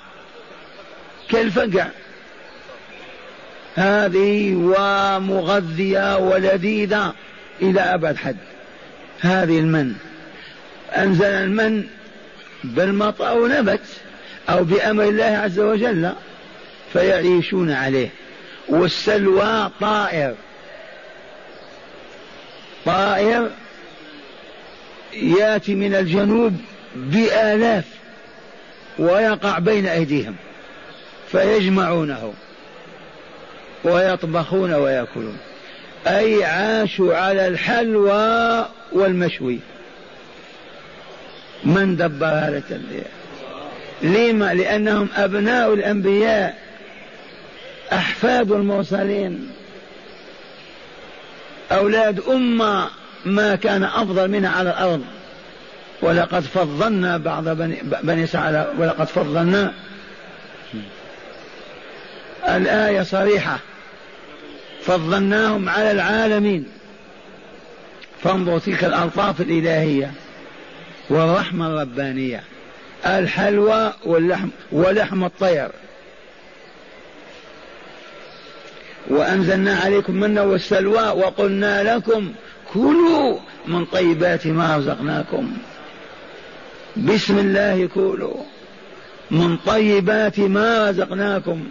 كالفقع. 1.31 1.87
هذه 3.75 4.55
ومغذية 4.55 6.19
ولذيذة 6.19 7.15
إلى 7.63 7.81
أبد 7.81 8.17
حد. 8.17 8.37
هذه 9.21 9.59
المن. 9.59 9.95
أنزل 10.97 11.25
المن 11.25 11.87
بالمطر 12.65 13.29
أو 13.29 13.47
نبت 13.47 13.81
أو 14.49 14.65
بأمر 14.65 15.05
الله 15.05 15.25
عز 15.25 15.61
وجل 15.61 16.13
فيعيشون 16.93 17.71
عليه. 17.71 18.09
والسلوى 18.69 19.71
طائر. 19.81 20.35
طائر 22.85 23.51
يأتي 25.13 25.75
من 25.75 25.95
الجنوب 25.95 26.57
بآلاف 26.97 27.85
ويقع 28.99 29.59
بين 29.59 29.87
أيديهم 29.87 30.37
فيجمعونه 31.33 32.33
ويطبخون 33.85 34.75
ويأكلون. 34.75 35.39
أي 36.07 36.45
عاشوا 36.45 37.17
على 37.17 37.49
الحلوى 37.49 38.69
والمشوي. 38.93 39.59
من 41.65 41.97
دبر 41.97 42.27
هذا 42.27 42.59
التنبيه 42.59 43.07
لما؟ 44.03 44.55
لأنهم 44.55 45.09
أبناء 45.17 45.75
الأنبياء 45.75 46.59
أحفاد 47.93 48.53
المرسلين. 48.53 49.51
أولاد 51.73 52.21
أمة 52.21 52.89
ما 53.25 53.57
كان 53.57 53.83
أفضل 53.85 54.31
منها 54.31 54.51
على 54.51 54.71
الأرض. 54.71 55.05
ولقد 56.03 56.43
فضلنا 56.43 57.17
بعض 57.17 57.49
بني, 57.49 57.83
بني 58.03 58.25
إسرائيل 58.25 58.65
ولقد 58.79 59.07
فضلنا. 59.07 59.73
الآية 62.49 63.03
صريحة. 63.03 63.59
فضلناهم 64.83 65.69
على 65.69 65.91
العالمين. 65.91 66.67
فانظر 68.23 68.59
تلك 68.59 68.85
الألطاف 68.85 69.41
الإلهية. 69.41 70.11
والرحمة 71.11 71.67
الربانية 71.67 72.43
الحلوى 73.07 73.93
واللحم 74.05 74.49
ولحم 74.73 75.25
الطير. 75.25 75.69
وأنزلنا 79.11 79.77
عليكم 79.77 80.15
منا 80.15 80.43
والسلوى 80.43 81.09
وقلنا 81.09 81.97
لكم 81.97 82.33
كلوا 82.73 83.39
من 83.67 83.85
طيبات 83.85 84.47
ما 84.47 84.77
رزقناكم. 84.77 85.53
بسم 86.97 87.39
الله 87.39 87.89
كلوا 87.95 88.43
من 89.31 89.57
طيبات 89.57 90.41
ما 90.41 90.91
رزقناكم. 90.91 91.69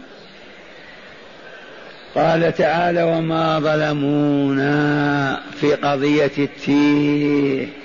قال 2.16 2.56
تعالى 2.56 3.04
وما 3.04 3.60
ظلمونا 3.60 4.74
في 5.62 5.74
قضية 5.74 6.32
التيه. 6.38 7.83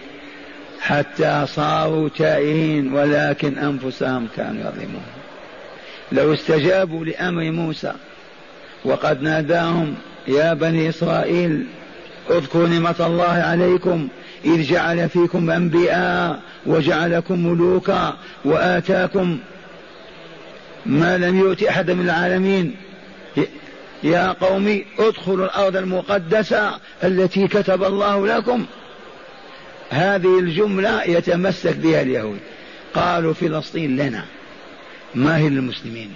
حتى 0.89 1.47
صاروا 1.47 2.09
تائهين 2.09 2.93
ولكن 2.93 3.59
أنفسهم 3.59 4.29
كانوا 4.37 4.61
يظلمون. 4.61 5.03
لو 6.13 6.35
استجابوا 6.35 7.05
لأمر 7.05 7.51
موسى 7.51 7.93
وقد 8.85 9.23
ناداهم 9.23 9.95
يا 10.29 10.55
بني 10.55 10.89
إسرائيل 10.89 11.67
اذكروا 12.31 12.69
نعمة 12.69 12.95
الله 13.01 13.33
عليكم 13.33 14.09
إذ 14.45 14.63
جعل 14.63 15.09
فيكم 15.09 15.51
أنبياء 15.51 16.41
وجعلكم 16.67 17.47
ملوكا 17.47 18.17
وآتاكم 18.45 19.39
ما 20.87 21.19
لم 21.19 21.39
يؤت 21.39 21.63
أحد 21.63 21.91
من 21.91 22.05
العالمين. 22.05 22.77
يا 24.03 24.33
قوم 24.33 24.83
ادخلوا 24.99 25.45
الأرض 25.45 25.77
المقدسة 25.77 26.71
التي 27.05 27.49
كتب 27.49 27.85
الله 27.85 28.27
لكم. 28.27 28.67
هذه 29.91 30.39
الجملة 30.39 31.03
يتمسك 31.03 31.77
بها 31.77 32.03
اليهود. 32.03 32.39
قالوا 32.95 33.33
فلسطين 33.33 33.97
لنا. 33.97 34.25
ما 35.15 35.37
هي 35.37 35.49
للمسلمين؟ 35.49 36.13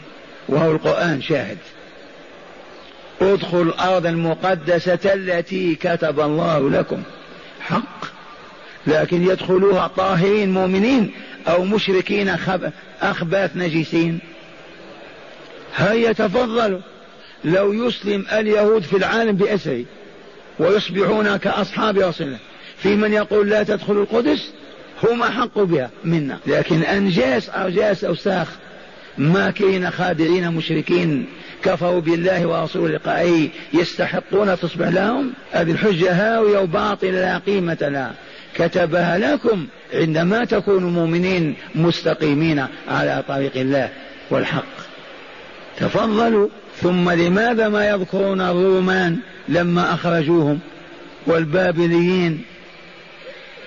وهو 0.49 0.73
القرآن 0.73 1.23
شاهد. 1.23 1.59
ادخلوا 3.21 3.65
الأرض 3.65 4.07
المقدسة 4.07 4.99
التي 5.05 5.75
كتب 5.75 6.21
الله 6.21 6.71
لكم. 6.71 7.03
حق. 7.61 8.05
لكن 8.87 9.23
يدخلوها 9.23 9.87
طاهرين 9.87 10.51
مؤمنين 10.51 11.13
أو 11.49 11.65
مشركين 11.65 12.37
أخباث 13.03 13.57
نجسين. 13.57 14.19
هيا 15.77 16.13
تفضلوا 16.13 16.81
لو 17.45 17.73
يسلم 17.73 18.27
اليهود 18.33 18.83
في 18.83 18.97
العالم 18.97 19.37
بأسره 19.37 19.85
ويصبحون 20.59 21.37
كأصحاب 21.37 21.99
رسول 21.99 22.27
الله؟ 22.27 22.39
في 22.83 22.97
من 22.97 23.13
يقول 23.13 23.51
لا 23.51 23.63
تدخل 23.63 23.93
القدس 23.93 24.51
هم 25.03 25.23
أحق 25.23 25.59
بها 25.59 25.91
منا. 26.05 26.39
لكن 26.47 26.83
أنجاس 26.83 27.51
أرجاس 27.51 28.05
أوساخ 28.05 28.49
ماكرين 29.19 29.91
خادعين 29.91 30.53
مشركين 30.53 31.27
كفروا 31.65 32.01
بالله 32.01 32.47
ورسوله 32.47 32.95
لقائه 32.95 33.49
يستحقون 33.73 34.57
تصبح 34.59 34.89
لهم؟ 34.89 35.33
هذه 35.53 35.71
الحجة 35.71 36.13
هاوية 36.13 36.59
وباطلة 36.59 37.11
لا 37.11 37.39
قيمة 37.39 37.79
لها. 37.81 38.15
كتبها 38.55 39.19
لكم 39.19 39.67
عندما 39.95 40.45
تكونوا 40.45 40.91
مؤمنين 40.91 41.55
مستقيمين 41.75 42.67
على 42.89 43.25
طريق 43.29 43.57
الله 43.57 43.89
والحق. 44.31 44.65
تفضلوا. 45.79 46.49
ثم 46.83 47.11
لماذا 47.11 47.69
ما 47.69 47.89
يذكرون 47.89 48.41
الرومان 48.41 49.17
لما 49.49 49.95
أخرجوهم؟ 49.95 50.59
والبابليين. 51.27 52.45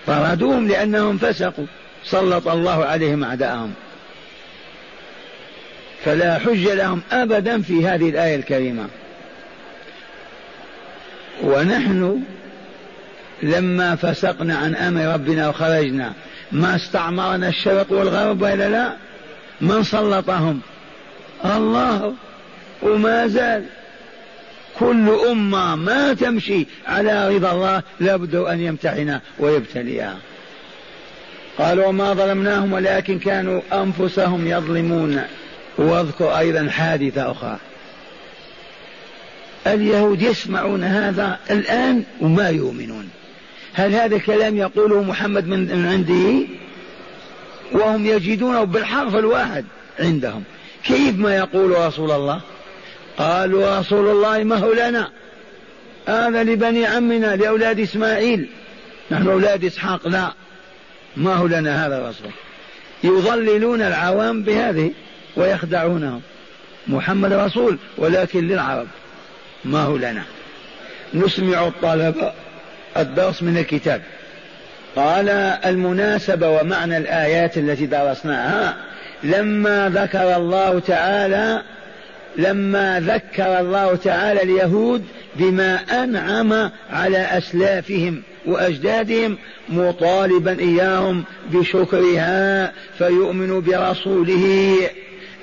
طردوهم 0.08 0.68
لأنهم 0.68 1.18
فسقوا. 1.18 1.66
سلط 2.06 2.47
الله 2.47 2.86
عليهم 2.86 3.24
أعداءهم. 3.24 3.74
فلا 6.06 6.39
حج 6.39 6.68
لهم 6.68 7.01
أبدا 7.12 7.62
في 7.62 7.88
هذه 7.88 8.10
الآية 8.10 8.36
الكريمة. 8.36 8.88
ونحن 11.43 12.22
لما 13.43 13.95
فسقنا 13.95 14.58
عن 14.58 14.76
أمر 14.76 15.14
ربنا 15.14 15.49
وخرجنا 15.49 16.14
ما 16.51 16.76
استعمرنا 16.76 17.49
الشرق 17.49 17.91
والغرب 17.91 18.41
ولا 18.41 18.70
لا؟ 18.70 18.93
من 19.62 19.84
سلطهم؟ 19.84 20.62
الله. 21.45 22.14
وما 22.82 23.28
زال. 23.28 23.66
كل 24.80 25.09
أمة 25.09 25.76
ما 25.76 26.13
تمشي 26.13 26.65
على 26.88 27.36
رضا 27.36 27.51
الله 27.51 27.84
لابد 27.99 28.36
أن 28.36 28.59
يمتحن 28.59 29.19
ويبتليها. 29.39 30.17
قال 31.57 31.80
وما 31.80 32.13
ظلمناهم 32.13 32.73
ولكن 32.73 33.19
كانوا 33.19 33.61
أنفسهم 33.73 34.47
يظلمون. 34.47 35.21
واذكر 35.78 36.38
أيضا 36.38 36.69
حادثة 36.69 37.32
أخرى. 37.32 37.57
اليهود 39.67 40.21
يسمعون 40.21 40.84
هذا 40.84 41.39
الآن 41.51 42.03
وما 42.21 42.49
يؤمنون. 42.49 43.09
هل 43.73 43.93
هذا 43.93 44.15
الكلام 44.15 44.57
يقوله 44.57 45.03
محمد 45.03 45.47
من 45.47 45.86
عنده 45.86 46.47
وهم 47.71 48.05
يجدونه 48.05 48.63
بالحرف 48.63 49.15
الواحد 49.15 49.65
عندهم. 49.99 50.43
كيف 50.84 51.17
ما 51.17 51.36
يقول 51.36 51.71
رسول 51.71 52.11
الله؟ 52.11 52.41
قالوا 53.18 53.80
رسول 53.80 54.09
الله 54.09 54.43
ما 54.43 54.55
هو 54.55 54.74
لنا؟ 54.74 55.09
هذا 56.07 56.43
لبني 56.43 56.86
عمنا 56.86 57.36
لأولاد 57.36 57.80
إسماعيل. 57.80 58.49
نحن 59.11 59.28
أولاد 59.28 59.66
إسحاق 59.66 60.07
لا. 60.07 60.34
ما 61.18 61.34
هو 61.34 61.47
لنا 61.47 61.88
هذا 61.88 61.97
الرسول. 61.97 62.32
يضللون 63.03 63.82
العوام 63.82 64.43
بهذه 64.43 64.91
ويخدعونهم. 65.36 66.22
محمد 66.88 67.34
رسول 67.34 67.78
ولكن 67.97 68.47
للعرب. 68.47 68.88
ما 69.66 69.82
هو 69.82 69.97
لنا؟ 69.97 70.24
نسمع 71.13 71.68
الطلبة 71.68 72.34
الدرس 72.97 73.43
من 73.43 73.57
الكتاب. 73.57 74.01
قال 74.95 75.30
المناسبة 75.66 76.49
ومعنى 76.49 76.97
الآيات 76.97 77.57
التي 77.57 77.86
درسناها 77.86 78.76
لما 79.24 79.89
ذكر 79.89 80.36
الله 80.36 80.80
تعالى 80.80 81.61
لما 82.38 82.99
ذكر 82.99 83.59
الله 83.59 83.95
تعالى 83.95 84.43
اليهود 84.43 85.03
بما 85.36 85.75
أنعم 86.03 86.71
على 86.89 87.17
أسلافهم 87.17 88.21
وأجدادهم 88.45 89.38
مطالبا 89.69 90.59
إياهم 90.59 91.23
بشكرها 91.51 92.71
فيؤمنوا 92.97 93.61
برسوله. 93.61 94.75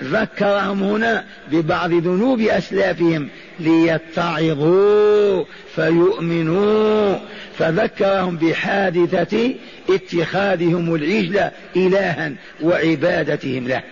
ذكرهم 0.02 0.82
هنا 0.82 1.24
ببعض 1.52 1.92
ذنوب 1.92 2.40
أسلافهم 2.40 3.28
ليتعظوا 3.60 5.44
فيؤمنوا. 5.74 7.16
فذكرهم 7.58 8.36
بحادثة 8.36 9.54
اتخاذهم 9.90 10.94
العجل 10.94 11.50
إلها 11.76 12.32
وعبادتهم 12.62 13.68
له. 13.68 13.82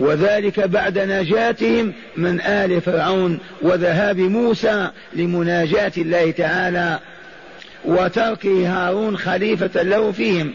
وذلك 0.00 0.60
بعد 0.60 0.98
نجاتهم 0.98 1.92
من 2.16 2.40
آل 2.40 2.80
فرعون 2.80 3.38
وذهاب 3.62 4.18
موسى 4.18 4.90
لمناجاة 5.12 5.92
الله 5.96 6.30
تعالى 6.30 6.98
وترك 7.84 8.46
هارون 8.46 9.16
خليفة 9.16 9.82
له 9.82 10.12
فيهم. 10.12 10.52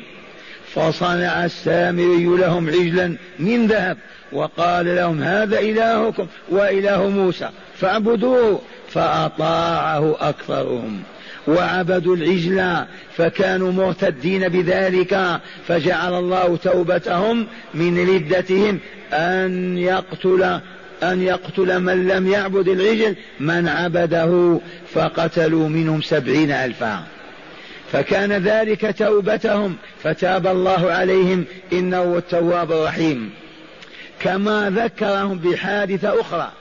فصنع 0.73 1.45
السامري 1.45 2.25
لهم 2.25 2.69
عجلا 2.69 3.17
من 3.39 3.67
ذهب 3.67 3.97
وقال 4.31 4.95
لهم 4.95 5.21
هذا 5.21 5.59
إلهكم 5.59 6.27
وإله 6.49 7.09
موسى 7.09 7.49
فاعبدوه 7.79 8.61
فأطاعه 8.89 10.15
أكثرهم. 10.19 11.03
وعبدوا 11.47 12.15
العجل 12.15 12.85
فكانوا 13.17 13.71
مرتدين 13.71 14.49
بذلك 14.49 15.39
فجعل 15.67 16.13
الله 16.13 16.57
توبتهم 16.57 17.47
من 17.73 18.09
ردتهم 18.09 18.79
أن 19.13 19.77
يقتل 19.77 20.59
أن 21.03 21.21
يقتل 21.21 21.79
من 21.79 22.07
لم 22.07 22.27
يعبد 22.27 22.67
العجل 22.67 23.15
من 23.39 23.67
عبده 23.67 24.59
فقتلوا 24.93 25.69
منهم 25.69 26.01
سبعين 26.01 26.51
ألفا. 26.51 27.03
فكان 27.91 28.31
ذلك 28.31 28.95
توبتهم 28.99 29.75
فتاب 30.03 30.47
الله 30.47 30.91
عليهم 30.91 31.45
إنه 31.73 32.17
التواب 32.17 32.71
الرحيم. 32.71 33.29
كما 34.19 34.69
ذكرهم 34.69 35.37
بحادثة 35.37 36.21
أخرى. 36.21 36.51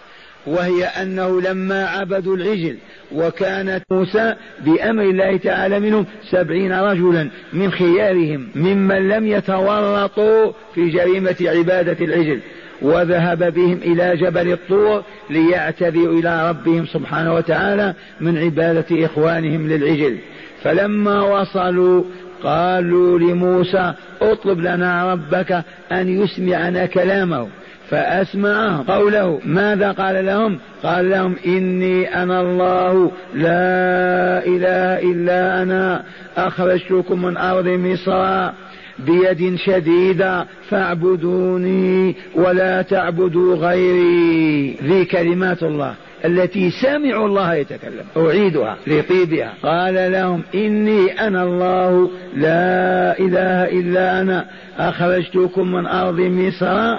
وهي 0.47 0.85
أنه 0.85 1.41
لما 1.41 1.87
عبدوا 1.87 2.37
العجل 2.37 2.77
وكانت 3.13 3.83
موسى 3.91 4.35
بأمر 4.65 5.03
الله 5.03 5.37
تعالى 5.37 5.81
منهم 5.81 6.07
سبعين 6.31 6.73
رجلا 6.73 7.29
من 7.53 7.73
خيارهم 7.73 8.49
ممن 8.55 9.09
لم 9.09 9.27
يتورطوا 9.27 10.53
في 10.75 10.91
جريمة 10.91 11.37
عبادة 11.41 12.05
العجل 12.05 12.41
وذهب 12.83 13.55
بهم 13.55 13.79
إلى 13.83 14.17
جبل 14.17 14.53
الطور 14.53 15.03
ليعتذروا 15.31 16.19
إلى 16.19 16.49
ربهم 16.51 16.87
سبحانه 16.87 17.35
وتعالى 17.35 17.95
من 18.21 18.39
عبادة 18.39 19.05
إخوانهم 19.07 19.69
للعجل. 19.69 20.19
فلما 20.63 21.23
وصلوا 21.23 22.05
قالوا 22.43 23.19
لموسى 23.19 23.95
اطلب 24.23 24.61
لنا 24.61 25.13
ربك 25.13 25.65
أن 25.93 26.23
يسمعنا 26.23 26.87
كلامه. 26.87 27.49
فأسمعهم 27.91 28.83
قوله 28.83 29.41
ماذا 29.45 29.93
قال 29.93 30.27
لهم؟ 30.27 30.59
قال 30.83 31.11
لهم 31.11 31.37
إني 31.47 32.23
أنا 32.23 32.41
الله 32.41 33.13
لا 33.35 34.47
إله 34.47 35.13
إلا 35.13 35.63
أنا 35.63 36.05
أخرجتكم 36.37 37.23
من 37.23 37.37
أرض 37.37 37.69
مصر 37.69 38.51
بيد 38.99 39.57
شديدة 39.57 40.47
فاعبدوني 40.69 42.17
ولا 42.35 42.83
تعبدوا 42.83 43.57
غيري. 43.57 44.77
ذي 44.83 45.05
كلمات 45.05 45.63
الله 45.63 45.95
التي 46.25 46.71
سمعوا 46.71 47.27
الله 47.27 47.55
يتكلم 47.55 48.05
أعيدها 48.17 48.77
لطيبها. 48.87 49.53
قال 49.63 50.13
لهم 50.13 50.43
إني 50.55 51.27
أنا 51.27 51.45
الله 51.45 52.11
لا 52.37 53.19
إله 53.19 53.81
إلا 53.81 54.21
أنا 54.21 54.47
أخرجتكم 54.79 55.73
من 55.73 55.87
أرض 55.87 56.21
مصر 56.21 56.99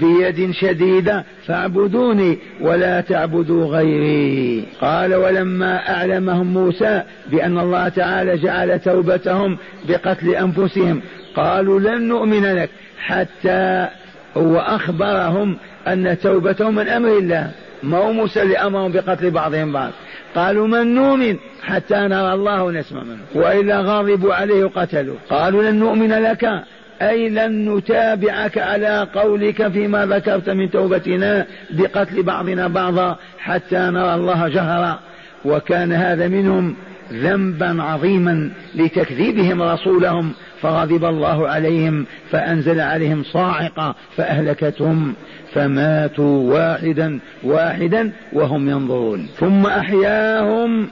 بيد 0.00 0.50
شديدة 0.50 1.24
فاعبدوني 1.46 2.38
ولا 2.60 3.00
تعبدوا 3.00 3.66
غيري. 3.66 4.64
قال 4.80 5.14
ولما 5.14 5.88
أعلمهم 5.88 6.46
موسى 6.46 7.02
بأن 7.30 7.58
الله 7.58 7.88
تعالى 7.88 8.36
جعل 8.36 8.80
توبتهم 8.80 9.58
بقتل 9.88 10.28
أنفسهم 10.34 11.00
قالوا 11.36 11.80
لن 11.80 12.08
نؤمن 12.08 12.44
لك 12.44 12.70
حتى 12.98 13.88
هو 14.36 14.56
أخبرهم 14.56 15.56
أن 15.88 16.16
توبتهم 16.22 16.74
من 16.74 16.88
أمر 16.88 17.18
الله. 17.18 17.50
ما 17.82 17.98
هو 17.98 18.12
موسى 18.12 18.42
اللي 18.42 18.58
أمرهم 18.58 18.92
بقتل 18.92 19.30
بعضهم 19.30 19.72
بعض؟ 19.72 19.90
قالوا 20.34 20.66
من 20.66 20.94
نؤمن 20.94 21.36
حتى 21.62 21.94
نرى 21.94 22.34
الله 22.34 22.64
ونسمع 22.64 23.02
منه 23.02 23.18
وإلا 23.34 23.80
غضبوا 23.80 24.34
عليه 24.34 24.64
وقتلوا 24.64 25.16
قالوا 25.30 25.62
لن 25.62 25.74
نؤمن 25.74 26.12
لك 26.12 26.62
أي 27.02 27.28
لن 27.28 27.74
نتابعك 27.74 28.58
على 28.58 29.08
قولك 29.14 29.68
فيما 29.68 30.06
ذكرت 30.06 30.50
من 30.50 30.70
توبتنا 30.70 31.46
بقتل 31.70 32.22
بعضنا 32.22 32.68
بعضا 32.68 33.16
حتى 33.38 33.78
نرى 33.78 34.14
الله 34.14 34.48
جهرا. 34.48 34.98
وكان 35.44 35.92
هذا 35.92 36.28
منهم 36.28 36.76
ذنبا 37.12 37.82
عظيما 37.82 38.50
لتكذيبهم 38.74 39.62
رسولهم 39.62 40.32
فغضب 40.62 41.04
الله 41.04 41.48
عليهم 41.48 42.06
فأنزل 42.30 42.80
عليهم 42.80 43.22
صاعقة 43.24 43.94
فأهلكتهم 44.16 45.14
فماتوا 45.52 46.54
واحدا 46.54 47.18
واحدا 47.42 48.10
وهم 48.32 48.68
ينظرون. 48.68 49.28
ثم 49.38 49.66
أحياهم 49.66 50.88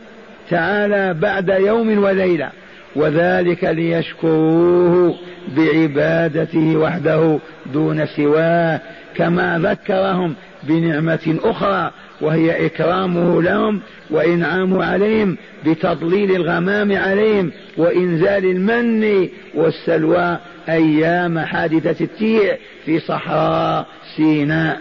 تعالى 0.50 1.14
بعد 1.14 1.48
يوم 1.48 1.98
وليلة. 2.04 2.50
وذلك 2.96 3.64
ليشكروه 3.64 5.14
بعبادته 5.56 6.76
وحده 6.76 7.38
دون 7.72 8.06
سواه 8.06 8.80
كما 9.14 9.58
ذكرهم 9.58 10.34
بنعمة 10.62 11.38
أخرى 11.44 11.90
وهي 12.20 12.66
إكرامه 12.66 13.42
لهم 13.42 13.80
وإنعامه 14.10 14.84
عليهم 14.84 15.36
بتضليل 15.66 16.36
الغمام 16.36 16.96
عليهم 16.96 17.52
وإنزال 17.76 18.44
المن 18.44 19.28
والسلوى 19.54 20.38
أيام 20.68 21.38
حادثة 21.38 22.04
التيع 22.04 22.56
في 22.84 22.98
صحراء 22.98 23.86
سيناء. 24.16 24.78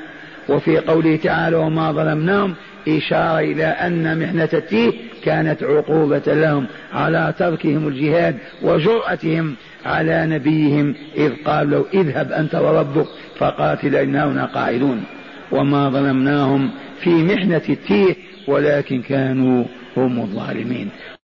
وفي 0.49 0.77
قوله 0.77 1.15
تعالى 1.15 1.55
وما 1.55 1.91
ظلمناهم 1.91 2.55
إشارة 2.87 3.39
إلى 3.39 3.65
أن 3.65 4.19
محنة 4.19 4.49
التيه 4.53 4.91
كانت 5.23 5.63
عقوبة 5.63 6.21
لهم 6.27 6.65
على 6.93 7.33
تركهم 7.39 7.87
الجهاد 7.87 8.37
وجرأتهم 8.63 9.55
على 9.85 10.25
نبيهم 10.25 10.95
إذ 11.15 11.31
قال 11.45 11.71
له 11.71 11.85
اذهب 11.93 12.31
أنت 12.31 12.55
وربك 12.55 13.07
فقاتل 13.37 13.95
إننا 13.95 14.45
قاعدون. 14.45 15.03
وما 15.51 15.89
ظلمناهم 15.89 16.69
في 16.99 17.09
محنة 17.09 17.61
التيه 17.69 18.15
ولكن 18.47 19.01
كانوا 19.01 19.63
هم 19.97 20.19
الظالمين. 20.19 20.89